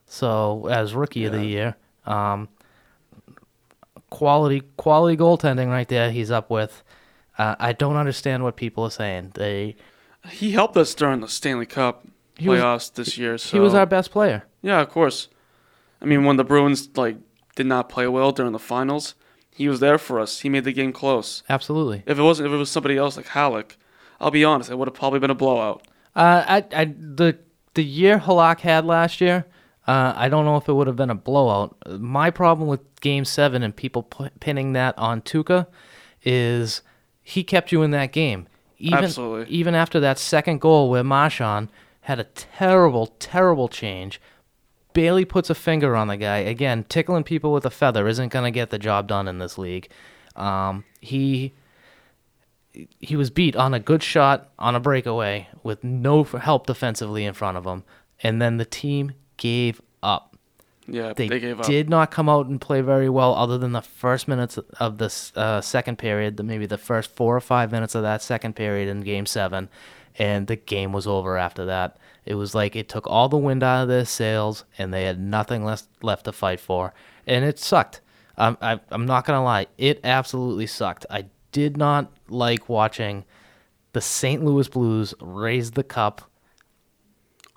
[0.08, 1.76] So as rookie of the year,
[2.08, 2.50] um,
[4.10, 6.10] quality quality goaltending right there.
[6.10, 6.82] He's up with.
[7.38, 9.34] Uh, I don't understand what people are saying.
[9.36, 9.76] They
[10.28, 12.06] He helped us during the Stanley Cup
[12.38, 13.38] He was- playoffs this year.
[13.38, 14.44] So he was our best player.
[14.62, 15.30] Yeah, of course.
[16.02, 17.18] I mean, when the Bruins like
[17.56, 19.16] did not play well during the finals,
[19.52, 20.40] he was there for us.
[20.42, 21.44] He made the game close.
[21.50, 22.04] Absolutely.
[22.06, 23.72] If it wasn't, if it was somebody else like Halak,
[24.22, 25.86] I'll be honest, it would have probably been a blowout.
[26.16, 27.38] Uh, I, I, the
[27.74, 29.46] the year Halak had last year,
[29.88, 31.76] uh, I don't know if it would have been a blowout.
[32.00, 35.68] My problem with Game Seven and people p- pinning that on Tuukka
[36.24, 36.82] is
[37.22, 38.48] he kept you in that game.
[38.80, 39.54] Even, Absolutely.
[39.54, 41.70] Even after that second goal where Marchand
[42.02, 44.22] had a terrible, terrible change,
[44.94, 46.38] Bailey puts a finger on the guy.
[46.38, 49.58] Again, tickling people with a feather isn't going to get the job done in this
[49.58, 49.90] league.
[50.36, 51.54] Um, he
[53.00, 57.34] he was beat on a good shot on a breakaway with no help defensively in
[57.34, 57.84] front of him,
[58.24, 60.29] and then the team gave up.
[60.94, 61.66] Yeah, They, they, gave up.
[61.66, 65.32] did not come out and play very well, other than the first minutes of the
[65.36, 68.90] uh, second period, the, maybe the first four or five minutes of that second period
[68.90, 69.70] in Game Seven,
[70.18, 71.98] and the game was over after that.
[72.26, 75.20] It was like it took all the wind out of their sails, and they had
[75.20, 76.94] nothing left left to fight for,
[77.26, 78.02] and it sucked.
[78.38, 81.06] I'm I, I'm not gonna lie, it absolutely sucked.
[81.10, 83.26] I did not like watching
[83.94, 84.44] the St.
[84.44, 86.29] Louis Blues raise the cup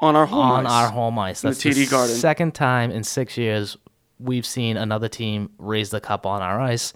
[0.03, 0.73] on our home on ice.
[0.73, 1.43] our home ice.
[1.45, 2.15] In the That's TD Garden.
[2.17, 3.77] second time in six years
[4.19, 6.93] we've seen another team raise the cup on our ice.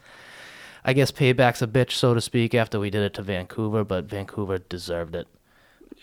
[0.85, 4.05] I guess payback's a bitch, so to speak, after we did it to Vancouver, but
[4.05, 5.27] Vancouver deserved it.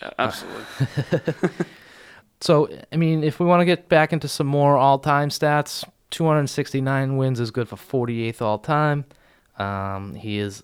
[0.01, 1.49] Yeah, absolutely.
[2.41, 5.85] So, I mean, if we want to get back into some more all time stats,
[6.11, 9.05] 269 wins is good for 48th all time.
[9.57, 10.61] Um, he is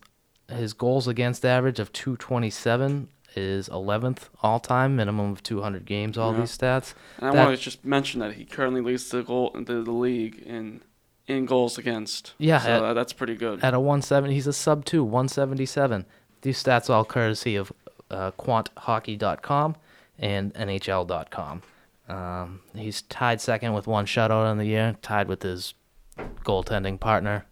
[0.49, 3.07] his goals against average of 227
[3.39, 6.17] is 11th all time, minimum of 200 games.
[6.17, 6.39] All Yeah.
[6.41, 6.93] these stats.
[7.17, 9.91] and I That- want to just mention that he currently leads the goal the, the
[9.91, 10.81] league in
[11.27, 12.33] in goals against.
[12.39, 13.63] Yeah, so at- that's pretty good.
[13.63, 14.33] at a 170.
[14.33, 16.05] He's a sub two, 177.
[16.41, 17.71] These stats all courtesy of
[18.09, 19.75] uh, quanthockey.com
[20.17, 21.61] and NHL.com.
[22.07, 25.75] Um, he's tied second with one shutout in the year, tied with his
[26.43, 27.45] goaltending partner,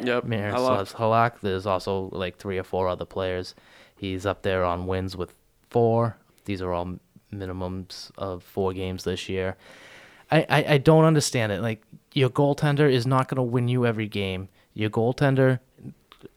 [0.00, 1.40] Yep, Miroslav Halak.
[1.40, 3.54] There's also like three or four other players.
[4.02, 5.32] He's up there on wins with
[5.70, 6.16] four.
[6.44, 6.98] These are all
[7.32, 9.56] minimums of four games this year.
[10.28, 11.62] I, I, I don't understand it.
[11.62, 14.48] Like your goaltender is not going to win you every game.
[14.74, 15.60] Your goaltender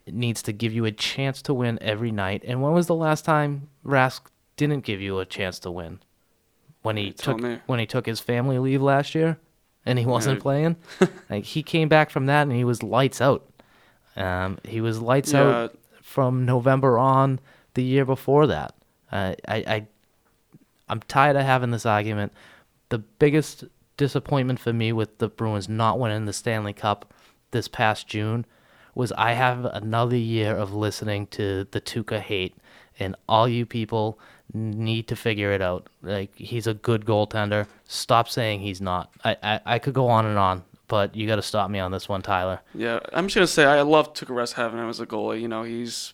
[0.06, 2.44] needs to give you a chance to win every night.
[2.46, 4.22] And when was the last time Rask
[4.58, 6.02] didn't give you a chance to win?
[6.84, 9.40] When he tell took when he took his family leave last year,
[9.88, 10.42] and he wasn't Yeah.
[10.44, 10.76] playing.
[11.32, 13.44] like he came back from that and he was lights out.
[14.16, 15.42] Um, he was lights Yeah.
[15.64, 17.40] out from November on
[17.76, 18.74] the year before that.
[19.12, 19.88] Uh, I, I
[20.90, 22.34] I'm tired of having this argument.
[22.90, 23.64] The biggest
[23.98, 27.14] disappointment for me with the Bruins not winning the Stanley Cup
[27.52, 28.46] this past June
[28.94, 32.56] was I have another year of listening to the Tuukka hate
[33.00, 34.20] and all you people
[34.54, 35.88] need to figure it out.
[36.02, 37.68] Like he's a good goaltender.
[37.86, 39.12] Stop saying he's not.
[39.24, 41.92] I I, I could go on and on, but you got to stop me on
[41.92, 42.62] this one, Tyler.
[42.74, 45.42] Yeah, I'm just gonna say I love Tuukka Rask having him as a goalie.
[45.42, 46.14] You know, he's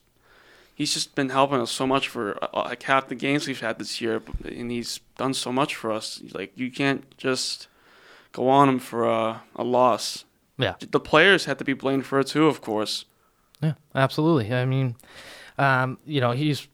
[0.75, 3.79] he's just been helping us so much for uh, like half the games we've had
[3.79, 6.21] this year, and he's done so much for us.
[6.33, 7.67] Like you can't just
[8.31, 10.25] go on him for a, a loss.
[10.57, 10.75] Yeah.
[10.79, 13.05] The players had to be blamed for it too, of course.
[13.61, 14.53] Yeah, absolutely.
[14.53, 14.95] I mean,
[15.57, 16.67] um, you know, he's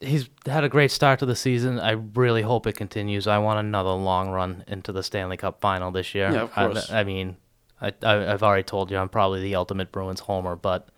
[0.00, 1.78] he's had a great start to the season.
[1.80, 3.26] I really hope it continues.
[3.26, 6.30] I want another long run into the Stanley Cup final this year.
[6.30, 6.90] Yeah, of course.
[6.90, 7.36] I, I mean,
[7.80, 10.88] I, I I've already told you I'm probably the ultimate Bruins homer, but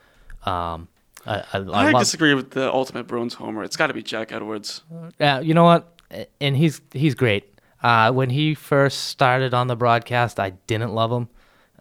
[0.45, 0.89] um,
[1.27, 3.63] I I, I, I, love, disagree with the ultimate Bruins homer.
[3.63, 4.83] It's got to be Jack Edwards.
[5.19, 5.93] Yeah, you know what?
[6.41, 7.53] And he's he's great.
[7.83, 11.29] Uh, when he first started on the broadcast, I didn't love him,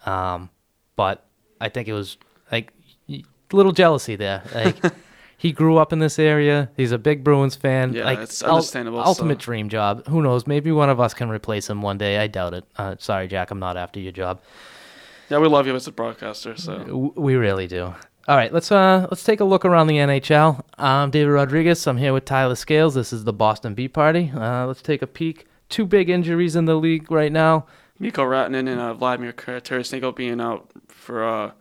[0.06, 0.50] um,
[0.96, 1.26] but
[1.62, 2.18] I think it was
[2.52, 2.74] like
[3.10, 4.44] a little jealousy there.
[4.54, 4.76] Like
[5.38, 6.70] he grew up in this area.
[6.76, 7.94] He's a big Bruins fan.
[7.94, 10.06] Yeah, like, it's ul- understandable, ultimate so- dream job.
[10.08, 10.48] Who knows?
[10.48, 12.18] Maybe one of us can replace him one day.
[12.18, 12.66] I doubt it.
[12.78, 13.52] Uh, sorry, Jack.
[13.52, 14.42] I'm not after your job.
[15.30, 16.56] Yeah, we love you as a broadcaster.
[16.56, 17.96] So We really do.
[18.28, 20.62] All right, let's uh let's take a look around the NHL.
[20.80, 21.86] I'm David Rodriguez.
[21.86, 22.96] I'm here with Tyler Scales.
[22.96, 24.32] This is the Boston Beat Party.
[24.36, 25.46] Uh, let's take a peek.
[25.70, 27.68] Two big injuries in the league right now.
[28.00, 31.52] Mikko Rantanen and uh, Vladimir Tarasenko being out for uh,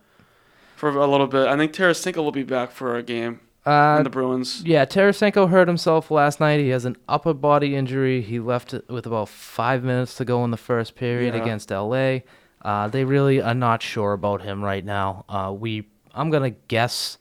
[0.75, 1.47] for a little bit.
[1.47, 4.63] I think Tarasenko will be back for a game Uh, in the Bruins.
[4.65, 6.59] Yeah, Tarasenko hurt himself last night.
[6.59, 8.21] He has an upper body injury.
[8.21, 11.41] He left with about five minutes to go in the first period Yeah.
[11.43, 12.21] against LA.
[12.63, 15.23] Uh, they really are not sure about him right now.
[15.29, 17.17] Uh, we, I'm gonna guess,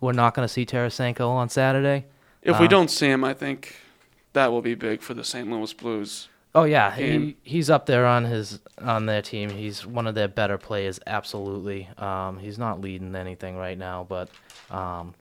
[0.00, 2.06] we're not gonna see Tarasenko on Saturday.
[2.42, 3.76] If we Uh, don't see him, I think
[4.32, 5.50] that will be big for the St.
[5.50, 6.28] Louis Blues.
[6.54, 7.36] Oh yeah, game.
[7.42, 9.48] he, he's up there on his on their team.
[9.50, 11.88] He's one of their better players, absolutely.
[11.98, 14.28] Um, he's not leading anything right now, but
[14.70, 15.14] um,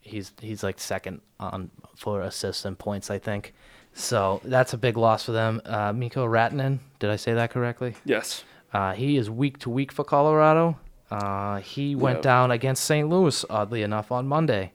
[0.00, 3.54] he's he's like second on for assists and points, I think.
[3.94, 5.62] So that's a big loss for them.
[5.64, 7.94] Uh, Mikko Rantanen, did I say that correctly?
[8.04, 8.44] Yes.
[8.72, 10.76] Uh, he is week to week for Colorado.
[11.10, 13.08] Uh, he went down against St.
[13.08, 14.72] Louis, oddly enough, on Monday.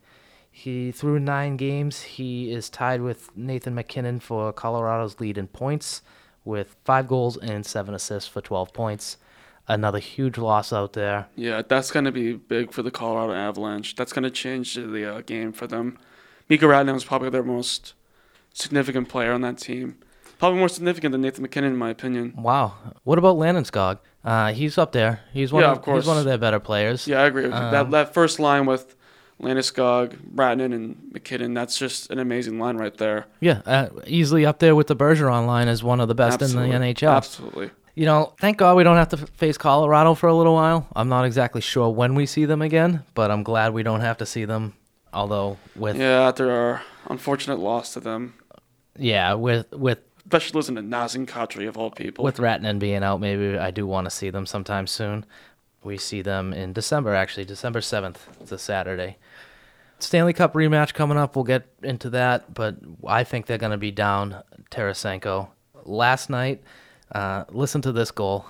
[0.51, 2.01] He threw nine games.
[2.01, 6.01] He is tied with Nathan MacKinnon for Colorado's lead in points,
[6.45, 9.17] with five goals and seven assists for 12 points.
[9.67, 11.27] Another huge loss out there.
[11.35, 13.95] Yeah, that's going to be big for the Colorado Avalanche.
[13.95, 15.97] That's going to change the uh, game for them.
[16.49, 17.93] Mikko Rantanen was probably their most
[18.53, 19.97] significant player on that team.
[20.37, 22.33] Probably more significant than Nathan MacKinnon, in my opinion.
[22.37, 22.73] Wow.
[23.03, 23.99] What about Landeskog?
[24.23, 25.19] Uh, he's up there.
[25.33, 26.03] He's one Yeah, of, of course.
[26.03, 27.07] He's one of their better players.
[27.07, 27.43] Yeah, I agree.
[27.43, 27.59] with you.
[27.59, 28.95] that Um, that first line with
[29.41, 33.25] Landeskog, Rantanen, and MacKinnon, that's just an amazing line right there.
[33.41, 36.71] Yeah, uh, easily up there with the Bergeron line as one of the best Absolutely.
[36.73, 37.15] in the NHL.
[37.15, 37.71] Absolutely.
[37.95, 40.87] You know, thank God we don't have to face Colorado for a little while.
[40.95, 44.17] I'm not exactly sure when we see them again, but I'm glad we don't have
[44.19, 44.73] to see them.
[45.13, 48.33] Although with yeah, Yeah, after our unfortunate loss to them,
[48.97, 52.23] Yeah, with with especially losing to Nazem Kadri of all people.
[52.23, 55.25] with Rantanen being out, maybe I do want to see them sometime soon.
[55.83, 58.15] We see them in December, actually, December 7th.
[58.39, 59.17] It's a Saturday.
[59.99, 61.35] Stanley Cup rematch coming up.
[61.35, 65.49] We'll get into that, but I think they're going to be down Tarasenko.
[65.85, 66.61] Last night,
[67.13, 68.45] uh, listen to this goal.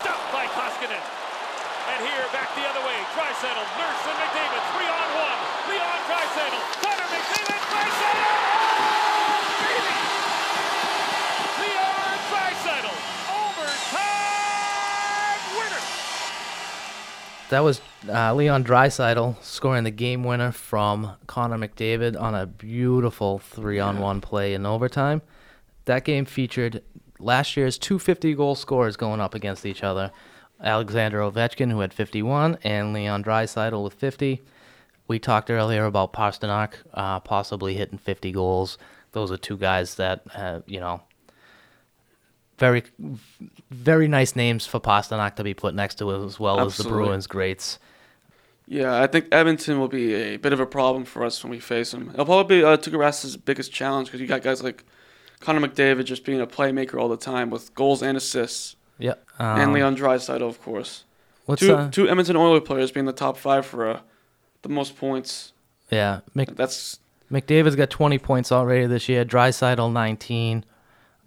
[0.00, 0.94] Stopped by Koskinen.
[0.94, 2.94] And here, back the other way.
[3.14, 4.62] Draisaitl, Nurse, and McDavid.
[4.74, 5.38] Three on one.
[5.70, 6.60] Leon Draisaitl.
[6.82, 7.60] Connor McDavid.
[7.70, 8.22] Draisaitl.
[9.62, 9.94] Baby!
[11.60, 12.94] Leon Draisaitl.
[13.30, 15.82] Overtime winner.
[17.50, 23.38] That was uh, Leon Draisaitl scoring the game winner from Connor McDavid on a beautiful
[23.38, 25.20] three-on-one play in overtime.
[25.84, 26.82] That game featured
[27.18, 30.10] last year's two 50-goal scorers going up against each other.
[30.62, 34.42] Alexander Ovechkin, who had 51, and Leon Draisaitl with 50.
[35.06, 38.78] We talked earlier about Pastrnak uh, possibly hitting 50 goals.
[39.12, 41.02] Those are two guys that, uh, you know,
[42.58, 42.82] very,
[43.70, 47.26] very nice names for Pastrnak to be put next to as well as the Bruins
[47.26, 47.78] greats.
[48.66, 51.60] Yeah, I think Edmonton will be a bit of a problem for us when we
[51.60, 52.10] face them.
[52.14, 54.84] It'll probably be uh, Tuukka biggest challenge because you got guys like
[55.40, 59.14] Connor McDavid just being a playmaker all the time with goals and assists, Yeah.
[59.38, 61.04] and um, Leon Draisaitl, of course.
[61.44, 64.00] What's two uh, two Edmonton Oilers players being the top five for uh,
[64.62, 65.52] the most points.
[65.90, 66.20] yeah?
[66.34, 66.98] Mc, That's
[67.30, 69.24] McDavid's got 20 points already this year.
[69.26, 70.64] Draisaitl 19.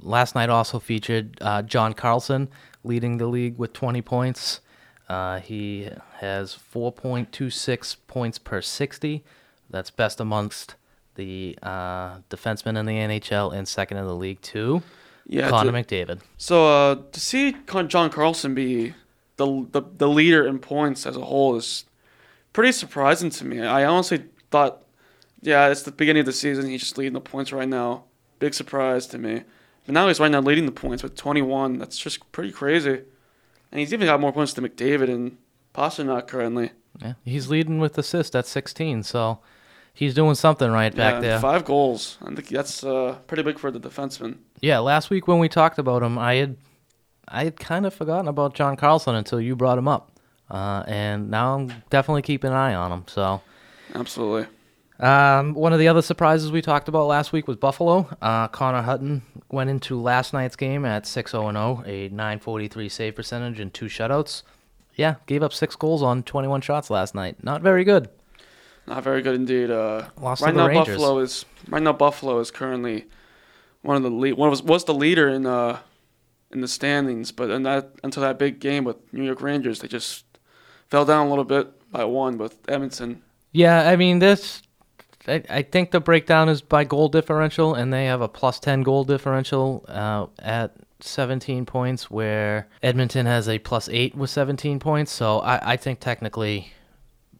[0.01, 2.49] Last night also featured uh, John Carlson
[2.83, 4.61] leading the league with 20 points.
[5.09, 5.89] Uh, he
[6.19, 9.23] has 4.26 points per 60.
[9.69, 10.75] That's best amongst
[11.15, 14.83] the uh, defensemen in the NHL and second in the league too.
[15.25, 15.49] yeah.
[15.49, 16.21] Connor to- McDavid.
[16.37, 17.55] So uh, to see
[17.87, 18.93] John Carlson be
[19.37, 21.85] the, the the leader in points as a whole is
[22.53, 23.61] pretty surprising to me.
[23.61, 24.83] I honestly thought
[25.41, 26.67] Yeah, it's the beginning of the season.
[26.67, 28.03] He's just leading the points right now.
[28.39, 29.43] Big surprise to me.
[29.87, 31.79] But now he's right now leading the points with 21.
[31.79, 33.01] That's just pretty crazy.
[33.71, 35.37] And he's even got more points than McDavid and
[35.73, 36.71] Pastrnak currently.
[37.01, 39.39] Yeah, he's leading with assists at 16, so
[39.93, 41.39] he's doing something right back yeah, there.
[41.39, 42.17] Five goals.
[42.21, 44.39] I think that's uh, pretty big for the defenseman.
[44.59, 46.57] Yeah, last week when we talked about him, I had
[47.29, 50.11] I had kind of forgotten about John Carlson until you brought him up,
[50.49, 53.03] uh, and now I'm definitely keeping an eye on him.
[53.07, 53.41] So,
[53.93, 54.47] absolutely.
[54.99, 58.09] Um, one of the other surprises we talked about last week was Buffalo.
[58.21, 63.15] Uh, Connor Hutton went into last night's game at 6 0 0, a 943 save
[63.15, 64.43] percentage and two shutouts.
[64.95, 67.43] Yeah, gave up six goals on 21 shots last night.
[67.43, 68.09] Not very good.
[68.87, 69.69] Not very good indeed.
[69.69, 70.97] Uh, Lost right to the now, Rangers.
[70.97, 73.05] Buffalo is right now Buffalo is currently
[73.81, 74.33] one of the lead.
[74.33, 75.79] One was was the leader in uh
[76.51, 79.87] in the standings, but in that until that big game with New York Rangers, they
[79.87, 80.25] just
[80.89, 83.21] fell down a little bit by one with Edmonton.
[83.51, 84.61] Yeah, I mean this.
[85.27, 88.81] I, I think the breakdown is by goal differential, and they have a plus ten
[88.83, 95.11] goal differential uh, at seventeen points, where Edmonton has a plus eight with seventeen points.
[95.11, 96.71] So I, I think technically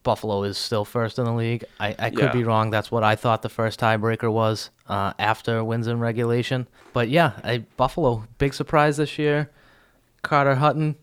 [0.03, 1.65] Buffalo is still first in the league.
[1.79, 2.31] I, I could Yeah.
[2.31, 2.69] be wrong.
[2.69, 6.67] That's what I thought the first tiebreaker was uh, after wins in regulation.
[6.93, 9.49] But yeah, I, Buffalo big surprise this year.
[10.23, 10.95] Carter Hutton,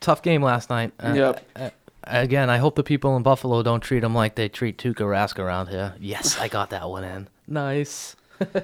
[0.00, 0.92] tough game last night.
[1.00, 1.72] Uh, Yep.
[2.06, 5.38] Again, I hope the people in Buffalo don't treat him like they treat Tuukka Rask
[5.38, 5.94] around here.
[6.00, 7.28] Yes, I got that one in.
[7.48, 8.16] Nice.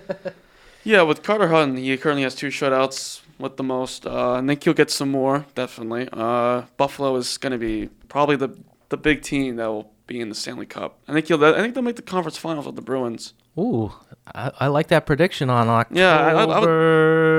[0.84, 4.04] Yeah, with Carter Hutton, he currently has two shutouts with the most.
[4.04, 6.08] Uh, I think he'll get some more, definitely.
[6.12, 10.28] Uh, Buffalo is going to be probably the the big team that will be in
[10.28, 10.98] the Stanley Cup.
[11.06, 11.44] I think he'll.
[11.44, 13.32] I think they'll make the conference finals with the Bruins.
[13.56, 13.92] Ooh,
[14.34, 16.00] I, I like that prediction on October.
[16.00, 16.58] Yeah, I- I-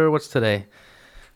[0.08, 0.68] would- what's today?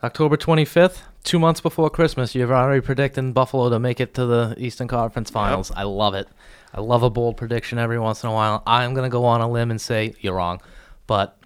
[0.01, 2.33] October 25th, two months before Christmas.
[2.33, 5.71] you're already predicting Buffalo to make it to the Eastern Conference Finals.
[5.75, 6.27] I love it.
[6.73, 8.63] I love a bold prediction every once in a while.
[8.65, 10.61] I'm going to go on a limb and say you're wrong.
[11.05, 11.37] But,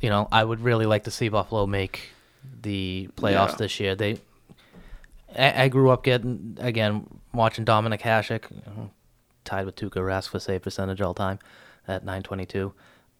[0.00, 2.10] you know, I would really like to see Buffalo make
[2.62, 3.56] the playoffs Yeah.
[3.58, 3.94] this year.
[3.94, 4.18] They,
[5.38, 8.42] I, I grew up getting, again, watching Dominik Hasek,
[9.44, 11.38] tied with Tuukka Rask for save percentage all time
[11.86, 12.72] at 922.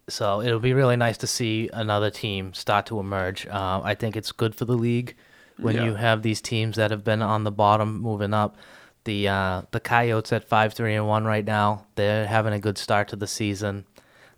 [0.08, 3.46] So it'll be really nice to see another team start to emerge.
[3.46, 5.14] Uh, I think it's good for the league
[5.58, 5.84] when Yeah.
[5.84, 8.56] you have these teams that have been on the bottom moving up.
[9.04, 11.86] The uh, the Coyotes at five three and one right now.
[11.94, 13.84] They're having a good start to the season.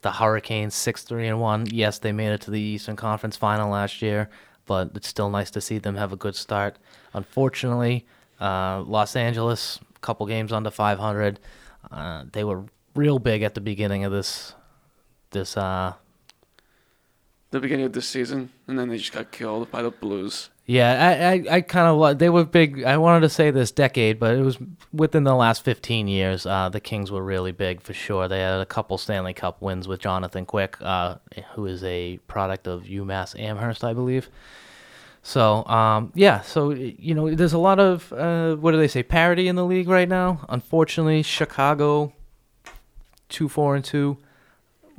[0.03, 1.67] The Hurricanes six three and one.
[1.71, 4.29] Yes, they made it to the Eastern Conference Final last year,
[4.67, 6.79] but it's still nice to see them have a good start.
[7.15, 8.07] Unfortunately,
[8.41, 11.41] uh, Los Angeles a couple games under 500.
[11.91, 12.65] Uh, they were
[12.95, 14.55] real big at the beginning of this
[15.33, 15.95] this uh
[17.51, 20.51] The beginning of this season, and then they just got killed by the Blues.
[20.71, 24.21] Yeah I I, I kind of they were big I wanted to say this decade
[24.21, 24.57] but it was
[24.93, 28.61] within the last 15 years uh the Kings were really big for sure they had
[28.61, 31.17] a couple Stanley Cup wins with Jonathan Quick uh
[31.55, 34.31] who is a product of UMass Amherst I believe
[35.23, 39.03] so um yeah so you know there's a lot of uh what do they say
[39.03, 42.13] parity in the league right now unfortunately Chicago
[43.29, 44.19] 2 4 and 2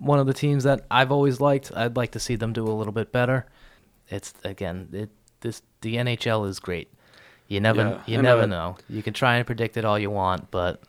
[0.02, 1.72] one of the teams that I've always liked.
[1.76, 3.46] I'd like to see them do a little bit better.
[4.10, 5.10] It's again, it
[5.42, 6.92] this the NHL is great.
[7.48, 8.72] You never Yeah, you I never know.
[8.72, 8.78] know.
[8.90, 10.82] You can try and predict it all you want, but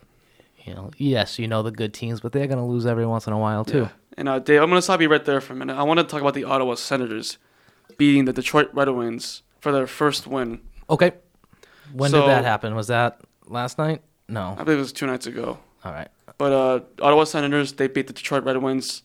[0.65, 3.33] you know, yes, you know the good teams, but they're gonna lose every once in
[3.33, 3.79] a while too.
[3.83, 3.89] Yeah.
[4.19, 5.75] And uh, Dave, I'm going to stop you right there for a minute.
[5.75, 7.39] I want to talk about the Ottawa Senators
[7.97, 10.61] beating the Detroit Red Wings for their first win.
[10.91, 11.13] Okay.
[11.95, 12.75] When So- did that happen?
[12.75, 14.03] Was that last night?
[14.29, 14.55] No.
[14.59, 15.59] I believe it was two nights ago.
[15.83, 16.09] All right.
[16.37, 19.01] But uh, Ottawa Senators, they beat the Detroit Red Wings.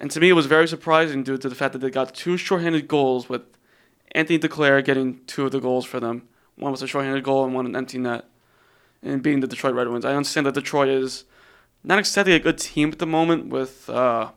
[0.00, 2.36] And to me, it was very surprising due to the fact that they got two
[2.36, 3.42] shorthanded goals with
[4.12, 6.28] Anthony Duclair getting two of the goals for them.
[6.56, 8.24] One was a shorthanded goal and one an empty net.
[9.02, 10.04] And beating the Detroit Red Wings.
[10.04, 11.24] I understand that Detroit is
[11.84, 14.32] not exactly a good team at the moment with uh,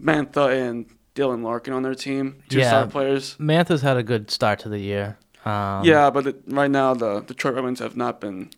[0.00, 2.68] Mantha and Dylan Larkin on their team, two Yeah.
[2.68, 3.36] star players.
[3.38, 5.16] Mantha's had a good start to the year.
[5.46, 8.50] Um, yeah, but it, right now the Detroit Red Wings have not been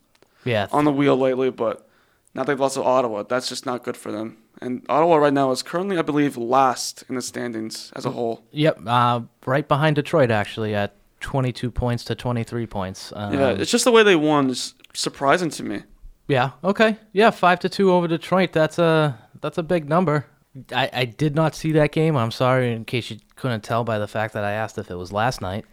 [0.45, 0.67] Yeah.
[0.73, 1.89] on the wheel lately, but
[2.35, 3.23] now they've lost to Ottawa.
[3.23, 4.37] That's just not good for them.
[4.65, 8.43] And Ottawa right now is currently, I believe, last in the standings as a whole.
[8.53, 8.81] Yep.
[8.87, 13.12] Uh, right behind Detroit actually at 22 points to 23 points.
[13.15, 15.83] Um, yeah, it's just the way they won is surprising to me.
[16.29, 16.53] Yeah.
[16.62, 16.97] Okay.
[17.12, 17.31] Yeah.
[17.31, 18.53] Five to two over Detroit.
[18.53, 20.25] That's a that's a big number.
[20.73, 22.17] I, I did not see that game.
[22.17, 24.95] I'm sorry in case you couldn't tell by the fact that I asked if it
[24.95, 25.67] was last night.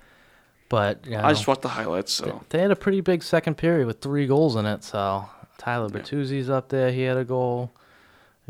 [0.68, 3.88] But you I just watched the highlights, so they had a pretty big second period
[3.88, 4.84] with three goals in it.
[4.84, 5.26] So
[5.58, 6.92] Tyler Bertuzzi's up there.
[6.92, 7.72] He had a goal.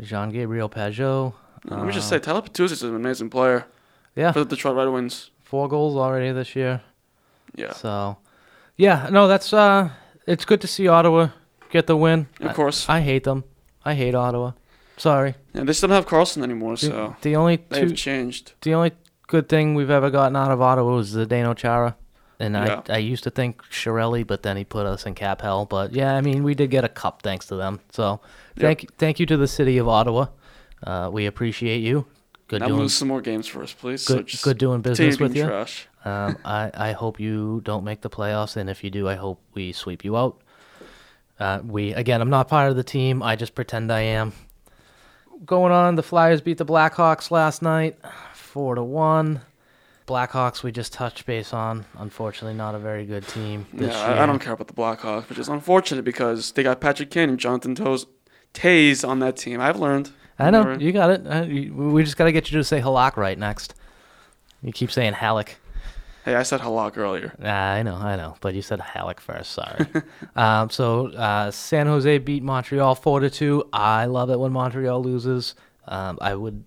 [0.02, 1.32] Jean Gabriel Pageau.
[1.64, 3.66] let me just say, Tyler is an amazing player
[4.16, 4.32] Yeah.
[4.32, 5.30] for the Detroit Red Wings.
[5.42, 6.80] Four goals already this year.
[7.54, 8.16] Yeah, So,
[8.76, 9.90] yeah, no, that's uh,
[10.26, 11.28] it's good to see Ottawa
[11.70, 12.26] get the win.
[12.40, 12.88] Of course.
[12.88, 13.44] I, hate them.
[13.84, 14.52] I hate Ottawa.
[14.96, 15.34] Sorry.
[15.54, 18.52] Yeah, they still don't have Carlson anymore, The, so the only they've two, changed.
[18.62, 18.92] the only
[19.26, 21.96] good thing we've ever gotten out of Ottawa was Zdeno Chara.
[22.42, 22.82] And Yeah.
[22.88, 25.64] I, I used to think Chiarelli, but then he put us in cap hell.
[25.64, 27.78] But yeah, I mean, we did get a cup thanks to them.
[27.92, 28.20] So
[28.58, 30.26] thank thank you to the city of Ottawa.
[30.84, 32.06] Uh, we appreciate you.
[32.48, 34.04] Good Now doing lose some more games for us, please.
[34.04, 35.44] good, just good doing business with you.
[35.44, 35.88] Trash.
[36.04, 39.40] Um, I, I hope you don't make the playoffs, and if you do, I hope
[39.54, 40.40] we sweep you out.
[41.38, 43.22] Uh, we again, I'm not part of the team.
[43.22, 44.32] I just pretend I am.
[45.46, 47.96] Going on, the Flyers beat the Blackhawks last night,
[48.34, 49.40] four to one.
[50.06, 51.84] Blackhawks, we just touched base on.
[51.98, 53.66] Unfortunately, not a very good team.
[53.72, 56.80] This Yeah, I, I don't care about the Blackhawks, which is unfortunate because they got
[56.80, 58.06] Patrick Kane and Jonathan Toes
[58.52, 59.60] Tays on that team.
[59.60, 60.10] I've learned.
[60.38, 61.26] I know Never- you got it.
[61.26, 63.74] Uh, you- we just got to get you to say Halak right next.
[64.62, 65.56] You keep saying Halleck.
[66.24, 67.32] Hey, I said Halak earlier.
[67.42, 69.50] Ah, I know, I know, but you said Halleck first.
[69.52, 69.86] Sorry.
[70.36, 73.64] um, so uh, San Jose beat Montreal four to two.
[73.72, 75.54] I love it when Montreal loses.
[75.88, 76.62] Um, I would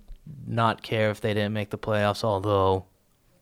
[0.46, 2.86] not care if they didn't make the playoffs, although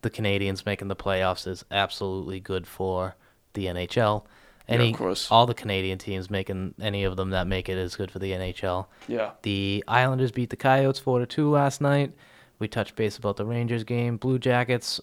[0.03, 3.15] the Canadiens making the playoffs is absolutely good for
[3.53, 4.25] the NHL.
[4.67, 5.27] Yeah, of Any, course.
[5.31, 8.31] all the Canadian teams making any of them that make it is good for the
[8.31, 8.85] NHL.
[9.07, 9.31] Yeah.
[9.41, 12.13] The Islanders beat the Coyotes four to two last night.
[12.59, 14.15] We touched base about the Rangers game.
[14.17, 15.01] Blue Jackets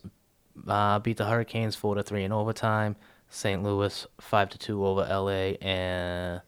[0.66, 2.96] uh, beat the Hurricanes four to three in overtime.
[3.28, 3.62] St.
[3.62, 6.40] Louis five to two over LA and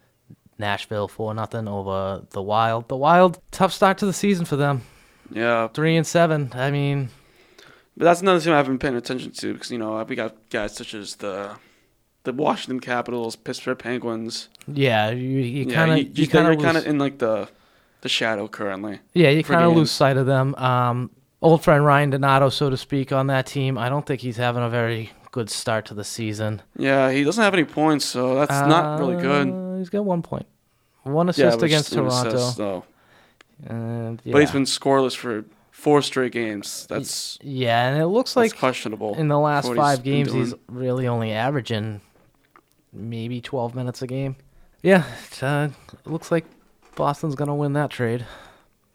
[0.59, 2.88] Nashville four nothing over the Wild.
[2.88, 4.82] The Wild tough start to the season for them.
[5.30, 6.50] Yeah, Three and seven.
[6.55, 7.09] I mean,
[7.97, 10.36] but that's another team I haven't been paying attention to because you know we got
[10.51, 11.57] guys such as the
[12.24, 14.49] the Washington Capitals, Pittsburgh Penguins.
[14.68, 17.18] yeah, you, you yeah, kind of you, you, you, kind of kind of in like
[17.18, 17.49] the
[18.03, 19.01] the shadow currently.
[19.14, 20.55] Yeah, you kind of lose sight of them.
[20.57, 23.78] Um, old friend Ryan Donato, so to speak, on that team.
[23.78, 26.62] I don't think he's having a very good start to the season.
[26.76, 29.49] Yeah, he doesn't have any points, so that's not really good.
[29.49, 30.47] Uh, He's got one point,
[31.03, 32.28] one assist but against Toronto.
[32.28, 32.84] assist, though.
[33.66, 34.32] And yeah.
[34.32, 36.87] But he's been scoreless for four straight games.
[36.89, 39.14] That's yeah, and it looks like questionable.
[39.16, 42.01] in the last for what he's five games, he's really only averaging
[42.93, 44.37] maybe 12 minutes a game.
[44.83, 46.45] Yeah, it, uh, it looks like
[46.95, 48.25] Boston's gonna win that trade.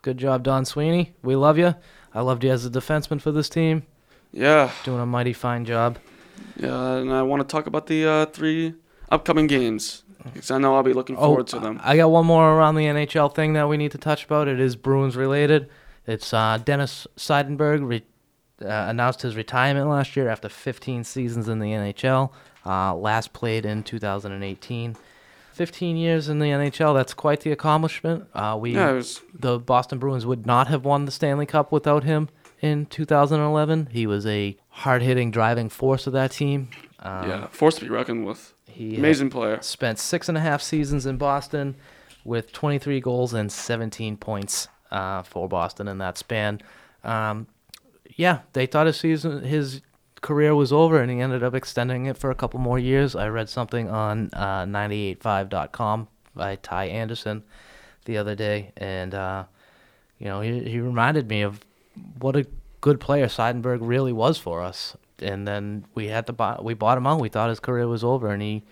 [0.02, 1.14] Good job, Don Sweeney.
[1.24, 1.76] We love you.
[2.14, 3.84] I loved you as a defenseman for this team.
[4.32, 5.98] Yeah, Doing a mighty fine job.
[6.58, 8.76] yeah, and I want to talk about the uh, three
[9.10, 10.04] upcoming games
[10.34, 11.80] because I know I'll be looking Oh, forward to them.
[11.84, 14.48] I got one more around the NHL thing that we need to touch about.
[14.48, 15.70] It is Bruins related.
[16.08, 18.04] It's uh, Dennis Seidenberg re-
[18.62, 22.32] uh, announced his retirement last year after 15 seasons in the NHL.
[22.66, 24.96] Uh, last played in 2018.
[25.54, 26.94] 15 years in the NHL.
[26.96, 28.26] That's quite the accomplishment.
[28.34, 32.04] Uh, we Yeah, was- the Boston Bruins would not have won the Stanley Cup without
[32.04, 32.30] him
[32.62, 33.90] in 2011.
[33.92, 36.70] He was a hard-hitting driving force of that team.
[37.00, 38.54] Um, yeah, forced to be reckoned with.
[38.66, 39.60] he Amazing player.
[39.62, 41.76] spent six and a half seasons in Boston
[42.24, 46.62] with 23 goals and 17 points uh, for Boston in that span.
[47.04, 47.48] Um,
[48.16, 49.82] yeah, they thought his season, his
[50.22, 53.16] career was over, and he ended up extending it for a couple more years.
[53.16, 57.44] I read something on uh, 985.com by Ty Anderson
[58.06, 59.46] the other day, and uh,
[60.18, 61.62] you know he he reminded me of
[62.20, 62.48] what a
[62.82, 64.96] good player Seidenberg really was for us.
[65.20, 67.20] And then we had to buy, we bought him out.
[67.20, 68.64] We thought his career was over, and he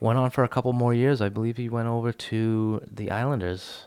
[0.00, 1.20] went on for a couple more years.
[1.20, 3.86] I believe he went over to the Islanders.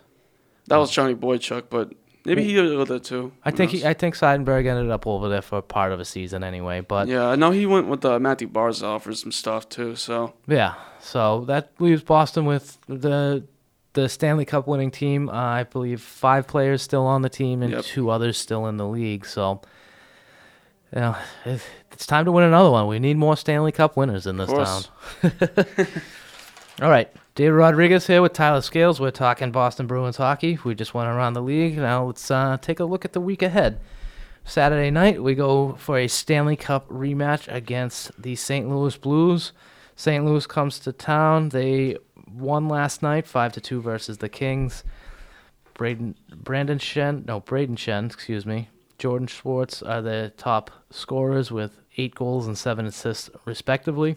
[0.67, 1.93] That was Johnny Boychuk, but
[2.25, 3.31] maybe he did that too.
[3.45, 3.81] I Who think knows?
[3.83, 6.81] he, I think Seidenberg ended up over there for part of a season anyway.
[6.81, 9.95] But yeah, I know he went with uh, Matthew Barzal for some stuff too.
[9.95, 13.45] So Yeah, so that leaves Boston with the
[13.93, 15.29] the Stanley Cup winning team.
[15.29, 17.83] Uh, I believe five players still on the team and Yep.
[17.85, 19.25] two others still in the league.
[19.25, 19.61] So,
[20.93, 21.15] you know,
[21.45, 21.61] it,
[21.91, 22.85] it's time to win another one.
[22.87, 24.83] We need more Stanley Cup winners in this town.
[26.81, 28.99] All right, David Rodriguez here with Tyler Scales.
[28.99, 30.57] We're talking Boston Bruins hockey.
[30.63, 31.77] We just went around the league.
[31.77, 33.79] Now let's uh, take a look at the week ahead.
[34.43, 38.67] Saturday night, we go for a Stanley Cup rematch against the St.
[38.67, 39.51] Louis Blues.
[39.95, 40.25] St.
[40.25, 41.49] Louis comes to town.
[41.49, 44.83] They won last night, five to two versus the Kings.
[45.75, 48.69] Brayden, Brandon Schenn, no Brayden Schenn, excuse me.
[48.97, 54.15] Jordan Schwartz are the top scorers with eight goals and seven assists respectively.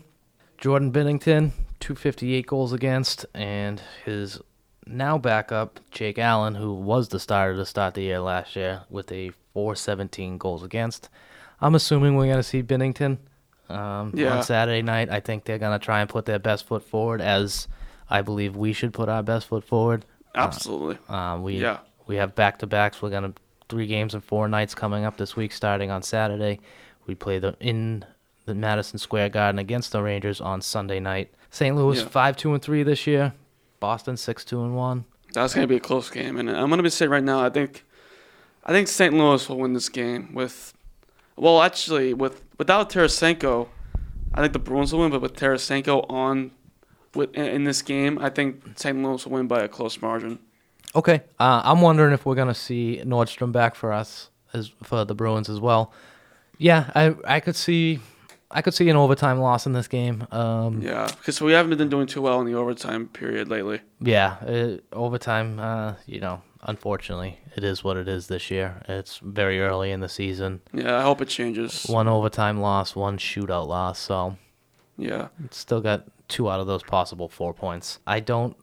[0.57, 4.41] Jordan Binnington, 258 goals against, and his
[4.87, 9.11] now backup, Jake Allen, who was the starter to start the year last year, with
[9.13, 11.09] a 417 goals against.
[11.61, 13.19] I'm assuming we're going to see Binnington
[13.69, 14.37] um, Yeah.
[14.37, 15.11] on Saturday night.
[15.11, 17.69] I think they're going to try and put their best foot forward, as
[18.09, 20.05] I believe we should put our best foot forward.
[20.35, 20.97] absolutely.
[21.09, 21.79] Um, we Yeah.
[22.07, 23.03] we have back to backs.
[23.03, 23.33] We're gonna
[23.69, 26.61] three games and four nights coming up this week, starting on Saturday.
[27.07, 28.05] We play the in
[28.47, 31.33] the Madison Square Garden against the Rangers on Sunday night.
[31.51, 31.75] St.
[31.77, 32.07] Louis Yeah.
[32.09, 33.33] five two and three this year.
[33.81, 35.05] Boston six two and one.
[35.33, 37.41] That's gonna be a close game, and I'm gonna be saying right now.
[37.45, 37.85] I think,
[38.65, 39.15] I think St.
[39.15, 40.75] Louis will win this game with,
[41.37, 43.69] well, actually, with without Tarasenko,
[44.35, 45.11] I think the Bruins will win.
[45.11, 46.51] But with Tarasenko on,
[47.15, 49.01] with in, this game, I think St.
[49.03, 50.39] Louis will win by a close margin.
[50.95, 51.23] Okay.
[51.39, 55.49] Uh, I'm wondering if we're gonna see Nordstrom back for us as for the Bruins
[55.49, 55.93] as well.
[56.59, 58.01] Yeah, I I could see
[58.51, 60.27] I could see an overtime loss in this game.
[60.33, 63.81] Um, Yeah, because we haven't been doing too well in the overtime period lately.
[64.01, 65.59] yeah, uh, overtime.
[65.61, 68.83] Uh, you know, unfortunately, it is what it is this year.
[68.89, 70.61] It's very early in the season.
[70.73, 71.85] Yeah, I hope it changes.
[71.85, 73.99] One overtime loss, one shootout loss.
[74.01, 74.37] So
[74.97, 78.01] Yeah, it's still got two out of those possible four points.
[78.07, 78.57] I don't,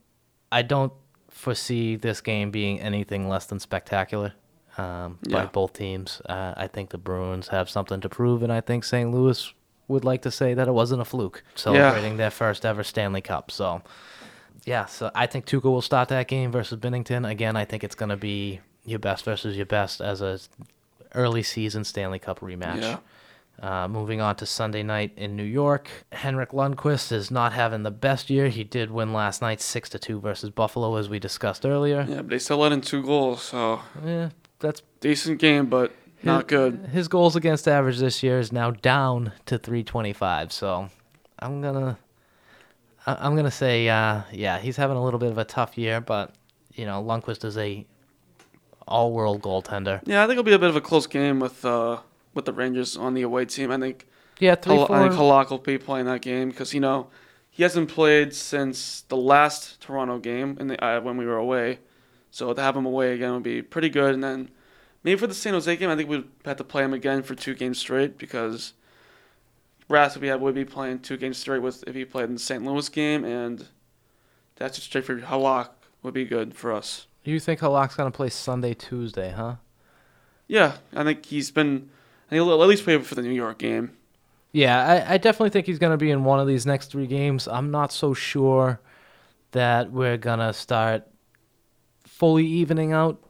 [0.52, 0.92] I don't
[1.30, 4.32] foresee this game being anything less than spectacular
[4.76, 6.20] um, by both teams.
[6.28, 9.10] Uh, I think the Bruins have something to prove, and I think St.
[9.10, 9.52] Louis
[9.88, 13.50] would like to say that it wasn't a fluke celebrating their first ever Stanley Cup.
[13.50, 13.82] So,
[14.64, 17.28] yeah, so I think Tuukka will start that game versus Binnington.
[17.28, 20.38] Again, I think it's going to be your best versus your best as a
[21.14, 22.82] early season Stanley Cup rematch.
[22.82, 22.98] Yeah.
[23.60, 27.90] Uh, moving on to Sunday night in New York, Henrik Lundqvist is not having the
[27.90, 28.48] best year.
[28.50, 32.06] He did win last night, six to two versus Buffalo, as we discussed earlier.
[32.08, 34.28] yeah, but they still let in two goals, so Yeah,
[34.60, 35.92] that's decent game, but
[36.22, 36.88] not good.
[36.92, 40.52] His goals against average this year is now down to 325.
[40.52, 40.88] So
[41.38, 41.98] I'm gonna,
[43.06, 46.00] I- I'm gonna say, uh, yeah, he's having a little bit of a tough year,
[46.00, 46.34] but
[46.74, 47.86] you know, Lundqvist is a
[48.86, 50.00] all-world goaltender.
[50.06, 51.98] Yeah, I think it'll be a bit of a close game with uh
[52.34, 53.70] with the Rangers on the away team.
[53.70, 54.06] I think
[54.38, 57.08] Yeah, three, I think Halak will be playing that game because you know
[57.50, 61.80] he hasn't played since the last Toronto game in the, uh, when we were away.
[62.30, 64.14] So to have him away again would be pretty good.
[64.14, 64.50] And then
[65.08, 67.34] maybe for the San Jose game, I think we'd have to play him again for
[67.34, 68.74] two games straight because
[69.88, 72.38] Rask would be, would be playing two games straight with if he played in the
[72.38, 72.62] St.
[72.62, 73.68] Louis game, and
[74.56, 75.70] that's just straight for Halak
[76.02, 77.06] would be good for us.
[77.24, 79.54] you think Halak's gonna play Sunday, Tuesday, huh?
[80.46, 81.88] Yeah, I think he's been.
[82.26, 83.96] I think he'll at least play for the New York game.
[84.52, 87.06] Yeah, I, I definitely think he's going to be in one of these next three
[87.06, 87.48] games.
[87.48, 88.80] I'm not so sure
[89.52, 91.06] that we're going to start
[92.06, 93.22] fully evening out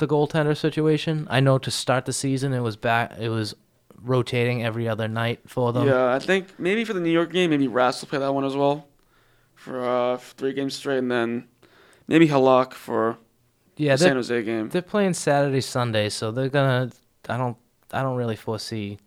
[0.00, 1.26] the goaltender situation.
[1.30, 3.54] I know to start the season it was back it was
[4.02, 5.86] rotating every other night for them.
[5.86, 8.44] Yeah, I think maybe for the New York game, maybe Rask will play that one
[8.44, 8.86] as well
[9.54, 11.48] for uh, for three games straight, and then
[12.08, 13.18] maybe Halak for
[13.76, 14.68] Yeah, the San Jose game.
[14.70, 16.96] they're playing Saturday, Sunday, so they're going to
[17.32, 17.56] I don't
[17.92, 18.98] I don't really foresee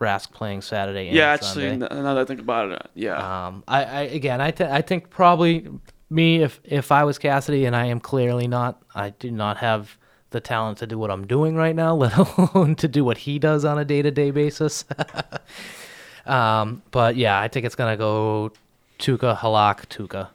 [0.00, 1.76] Rask playing Saturday and Yeah, actually, Sunday.
[1.76, 5.10] now that I think about it, yeah, Um, I, I again, I, th- I think
[5.10, 5.68] probably
[6.10, 8.82] me if if I was Cassidy, and I am clearly not.
[8.94, 9.96] I do not have
[10.32, 13.38] the talent to do what I'm doing right now, let alone to do what he
[13.38, 14.84] does on a day to day basis.
[16.26, 18.52] um, but yeah, I think it's gonna go
[18.98, 20.28] Tuukka, Halak, Tuukka.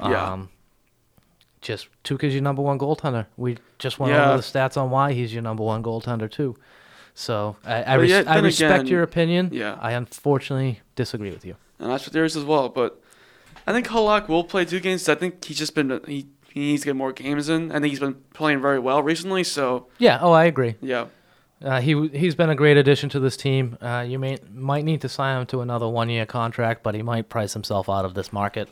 [0.00, 0.32] Yeah.
[0.32, 0.48] Um,
[1.60, 3.26] just Tuukka's your number one goaltender.
[3.36, 4.28] We just went Yeah.
[4.28, 6.56] over the stats on why he's your number one goaltender too.
[7.14, 9.50] So I, I, res- yeah, I respect again- your opinion.
[9.52, 9.76] yeah.
[9.80, 11.56] I unfortunately disagree with you.
[11.80, 12.68] and that's what there is as well.
[12.68, 13.00] But
[13.66, 15.08] I think Halak will play two games.
[15.08, 16.28] I think he's just been he,
[16.58, 17.70] he needs to get more games in.
[17.70, 19.44] I think he's been playing very well recently.
[19.44, 20.18] So Yeah.
[20.20, 20.74] Oh, I agree.
[20.80, 21.06] yeah,
[21.64, 23.76] Uh, he he's been a great addition to this team.
[23.80, 27.02] Uh, you may might need to sign him to another one year contract, but he
[27.02, 28.68] might price himself out of this market.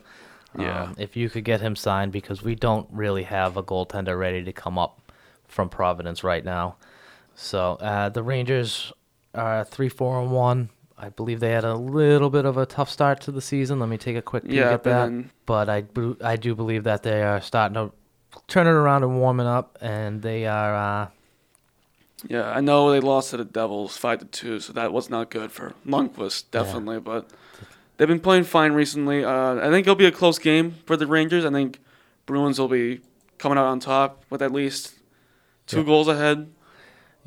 [0.57, 0.83] Yeah.
[0.83, 4.43] Um, if you could get him signed, because we don't really have a goaltender ready
[4.43, 5.11] to come up
[5.47, 6.75] from Providence right now.
[7.35, 8.91] So uh, the Rangers
[9.35, 10.69] are three four and one.
[10.97, 13.79] I believe they had a little bit of a tough start to the season.
[13.79, 15.05] Let me take a quick peek Yeah, at that.
[15.05, 15.83] then- but I,
[16.23, 17.91] I do believe that they are starting to
[18.47, 20.75] turn it around and warming up, and they are.
[20.75, 21.07] Uh,
[22.27, 22.49] yeah.
[22.49, 25.51] I know they lost to the Devils five to two, so that was not good
[25.51, 26.99] for Lundqvist definitely.
[26.99, 27.29] But
[27.97, 29.23] they've been playing fine recently.
[29.23, 31.45] Uh, I think it'll be a close game for the Rangers.
[31.45, 31.79] I think
[32.25, 33.01] Bruins will be
[33.37, 34.95] coming out on top with at least
[35.67, 35.83] two Yeah.
[35.85, 36.49] goals ahead.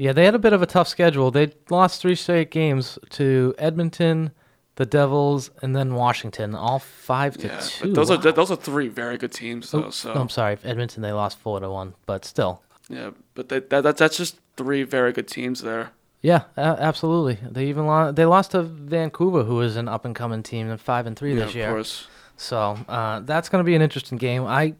[0.01, 1.31] Yeah, they had a bit of a tough schedule.
[1.31, 4.31] They lost three straight games to Edmonton,
[4.77, 7.85] the Devils, and then Washington, all five to Yeah, two.
[7.89, 8.17] but those Wow.
[8.17, 9.91] are those are three very good teams though.
[9.91, 11.03] So I'm sorry, Edmonton.
[11.03, 12.63] They lost four to one, but still.
[12.89, 15.91] yeah, but they, that, that that's just three very good teams there.
[16.23, 17.39] Yeah, absolutely.
[17.51, 18.17] They even lost.
[18.17, 21.35] They lost to Vancouver, who is an up and coming team, and five and three
[21.35, 21.69] Yeah, this year.
[21.69, 22.07] of course.
[22.39, 24.45] So uh, that's going to be an interesting game.
[24.47, 24.75] I,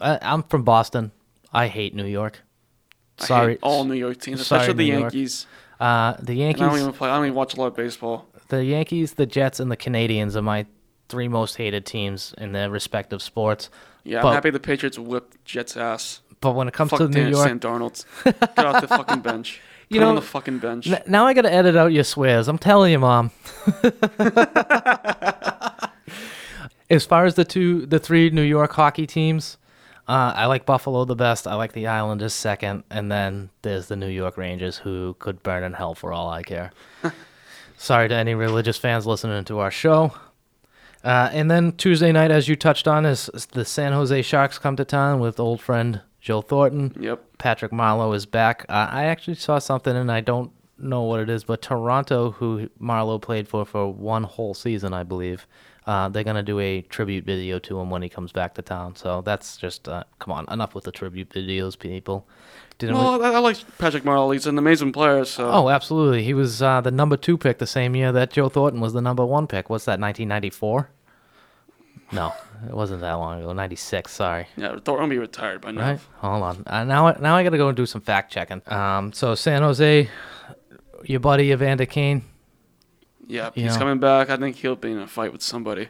[0.00, 1.12] I, I'm from Boston.
[1.52, 2.40] I hate New York.
[3.18, 5.12] I hate Sorry, all New York teams, sorry, especially the New York.
[5.14, 5.46] Yankees.
[5.78, 6.62] Uh, the And Yankees.
[6.62, 7.10] I don't even play.
[7.10, 8.26] I don't even watch a lot of baseball.
[8.48, 10.66] The Yankees, the Jets, and the Canadiens are my
[11.08, 13.68] three most hated teams in their respective sports.
[14.04, 16.20] Yeah, I'm happy the Patriots whipped Jets ass.
[16.40, 18.04] But when it comes Fuck to New York, Sam Darnold.
[18.24, 19.60] Get off the fucking bench.
[19.88, 20.86] You Put on know, the fucking bench.
[20.88, 22.48] N- now I got to edit out your swears.
[22.48, 23.30] I'm telling you, mom.
[26.90, 29.58] as far as the two, the three New York hockey teams,
[30.12, 31.46] Uh, I like Buffalo the best.
[31.46, 35.64] I like the Islanders second, and then there's the New York Rangers, who could burn
[35.64, 36.70] in hell for all I care.
[37.78, 40.12] Sorry to any religious fans listening to our show.
[41.02, 44.58] Uh, and then Tuesday night, as you touched on, is is the San Jose Sharks
[44.58, 46.94] come to town with old friend Joe Thornton.
[47.00, 47.38] Yep.
[47.38, 48.66] Patrick Marleau is back.
[48.68, 52.68] Uh, I actually saw something, and I don't know what it is, but Toronto, who
[52.78, 55.46] Marleau played for for one whole season, I believe,
[55.86, 58.94] uh, they're gonna do a tribute video to him when he comes back to town.
[58.96, 62.26] So that's just uh, come on, enough with the tribute videos, people.
[62.78, 64.32] Didn't we- I, I like Patrick Marleau.
[64.32, 65.24] He's an amazing player.
[65.24, 66.22] So Oh, absolutely.
[66.24, 69.02] He was uh, the number two pick the same year that Joe Thornton was the
[69.02, 69.68] number one pick.
[69.70, 70.88] What's that, 1994?
[72.12, 72.32] No,
[72.68, 73.52] it wasn't that long ago.
[73.52, 74.46] 96, sorry.
[74.56, 75.80] yeah, Thornton will be retired by now.
[75.92, 76.00] Right?
[76.18, 76.62] Hold on.
[76.66, 78.60] Uh, now, I- now I got to go and do some fact checking.
[78.66, 80.08] Um, so, San Jose,
[81.04, 82.22] your buddy Evander Kane.
[83.26, 84.30] Yeah, he's coming back.
[84.30, 85.88] I think he'll be in a fight with somebody.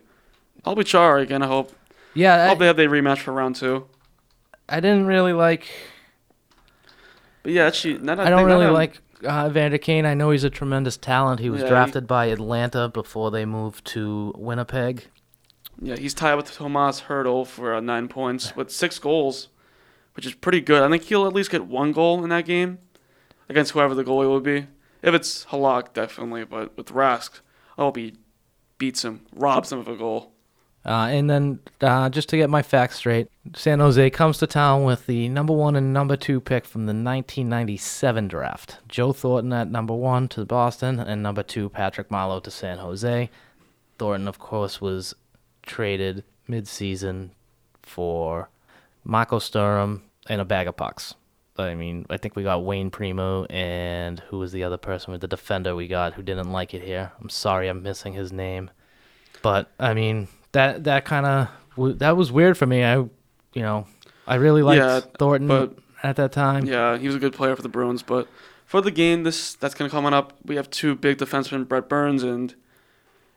[0.64, 1.42] I'll be Chara again.
[1.42, 1.72] I hope.
[2.14, 3.86] Yeah, I hope I, they have the rematch for round two.
[4.68, 5.66] I didn't really like.
[7.42, 10.06] But yeah, actually, not, I don't really like uh, Evander Kane.
[10.06, 11.40] I know he's a tremendous talent.
[11.40, 15.08] He was Yeah, he- drafted by Atlanta before they moved to Winnipeg.
[15.80, 19.48] Yeah, he's tied with Tomas Hertl for uh, nine points with six goals,
[20.14, 20.82] which is pretty good.
[20.82, 22.78] I think he'll at least get one goal in that game
[23.48, 24.66] against whoever the goalie will be.
[25.02, 27.40] If it's Halak, definitely, but with Rask,
[27.76, 28.14] I hope he
[28.78, 30.32] beats him, robs him of a goal.
[30.84, 34.82] Uh, and then, uh, just to get my facts straight, San Jose comes to town
[34.82, 38.78] with the number one and number two pick from the 1997 draft.
[38.88, 43.30] Joe Thornton at number one to Boston, and number two, Patrick Marleau to San Jose.
[43.98, 45.14] Thornton, of course, was
[45.62, 47.30] traded midseason
[47.82, 48.48] for
[49.04, 51.14] Marco Sturm and a bag of pucks.
[51.62, 55.20] I mean, I think we got Wayne Primeau, and who was the other person with
[55.20, 57.12] the defender we got who didn't like it here?
[57.20, 58.70] I'm sorry, I'm missing his name.
[59.42, 62.84] But I mean, that that kind of that was weird for me.
[62.84, 63.10] I, you
[63.62, 63.86] know,
[64.26, 66.64] I really liked Yeah, Thornton but- at that time.
[66.66, 68.28] Yeah, he was a good player for the Bruins, but
[68.66, 72.22] for the game this that's gonna coming up, we have two big defensemen, Brett Burns
[72.22, 72.54] and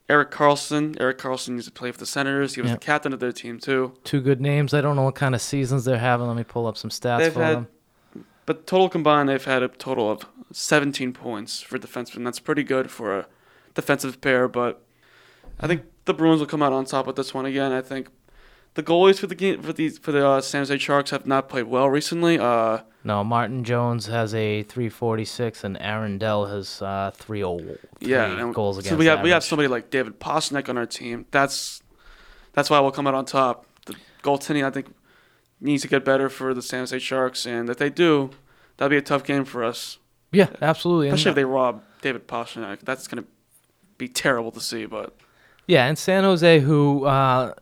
[0.07, 0.99] Erik Karlsson.
[1.01, 2.53] Erik Karlsson used to play for the Senators.
[2.55, 2.79] He was Yep.
[2.79, 3.93] the captain of their team too.
[4.03, 4.73] Two good names.
[4.73, 6.27] I don't know what kind of seasons they're having.
[6.27, 7.67] Let me pull up some stats They've for had, them.
[8.45, 12.23] But total combined, they've had a total of 17 points for defensemen.
[12.25, 13.27] That's pretty good for a
[13.73, 14.47] defensive pair.
[14.47, 14.83] But
[15.59, 17.71] I think the Bruins will come out on top with this one again.
[17.71, 18.09] I think
[18.75, 21.49] the goalies for the game for these for the uh, San Jose Sharks have not
[21.49, 22.37] played well recently.
[22.37, 28.77] Uh, No, Martin Jones has a 346, and Aaron Dell has uh, 303 yeah, goals
[28.77, 28.89] against.
[28.89, 31.25] so we have we have somebody like David Pastrnak on our team.
[31.31, 31.81] That's
[32.53, 33.65] that's why we'll come out on top.
[33.85, 34.87] The goaltending, I think,
[35.65, 38.31] needs to get better for the San Jose Sharks, and if they do,
[38.77, 39.97] that'll be a tough game for us.
[40.31, 41.07] Yeah, absolutely.
[41.07, 42.79] And- Especially if they rob David Pastrnak.
[42.81, 43.29] That's going to
[43.97, 45.15] be terrible to see, but
[45.67, 47.53] Yeah, and San Jose, who uh,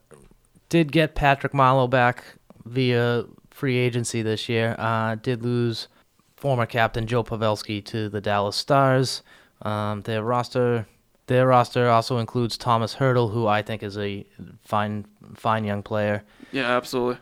[0.70, 2.24] did get Patrick Marleau back
[2.66, 5.88] via free agency this year, uh, did lose
[6.36, 9.22] former captain Joe Pavelski to the Dallas Stars.
[9.62, 10.88] Um, their roster,
[11.28, 14.26] their roster also includes Thomas Hertl, who I think is a
[14.66, 16.24] fine, fine young player.
[16.52, 17.20] yeah, absolutely.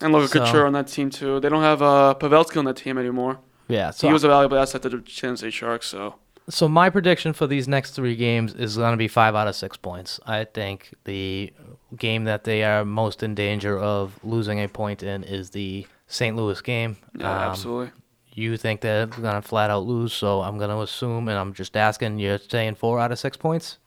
[0.00, 1.40] And Logan So- Couture on that team, too.
[1.40, 3.38] They don't have uh, Pavelski on that team anymore.
[3.68, 6.16] Yeah, so he was a valuable asset to the San Jose Sharks, so.
[6.50, 9.56] So my prediction for these next three games is going to be five out of
[9.56, 10.20] six points.
[10.26, 11.50] I think the
[11.96, 16.36] game that they are most in danger of losing a point in is the St.
[16.36, 16.98] Louis game.
[17.18, 17.92] Yeah, Um, absolutely.
[18.34, 21.54] You think they're going to flat out lose, so I'm going to assume, and I'm
[21.54, 23.78] just asking, you're saying four out of six points?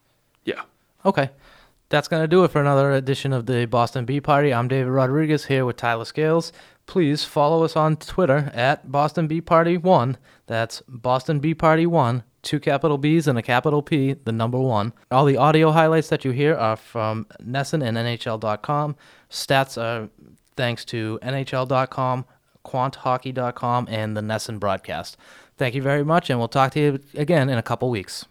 [0.45, 0.61] Yeah.
[1.05, 1.29] Okay.
[1.89, 4.53] That's going to do it for another edition of the Boston Bee Party.
[4.53, 6.51] I'm David Rodriguez here with Tyler Scales.
[6.85, 10.17] Please follow us on Twitter at Boston Bee Party 1.
[10.47, 14.91] That's Boston Bee Party 1, two capital B's and a capital P, the number 1.
[15.11, 18.97] All the audio highlights that you hear are from NESN and NHL.com.
[19.29, 20.09] Stats are
[20.57, 22.25] thanks to NHL.com,
[22.65, 25.15] QuantHockey.com, and the NESN broadcast.
[25.57, 28.25] Thank you very much, and we'll talk to you again in a couple weeks.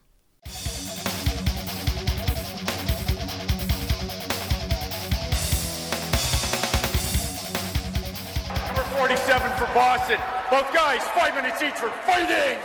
[9.77, 10.19] Boston.
[10.51, 12.59] Both guys, five minutes each for fighting.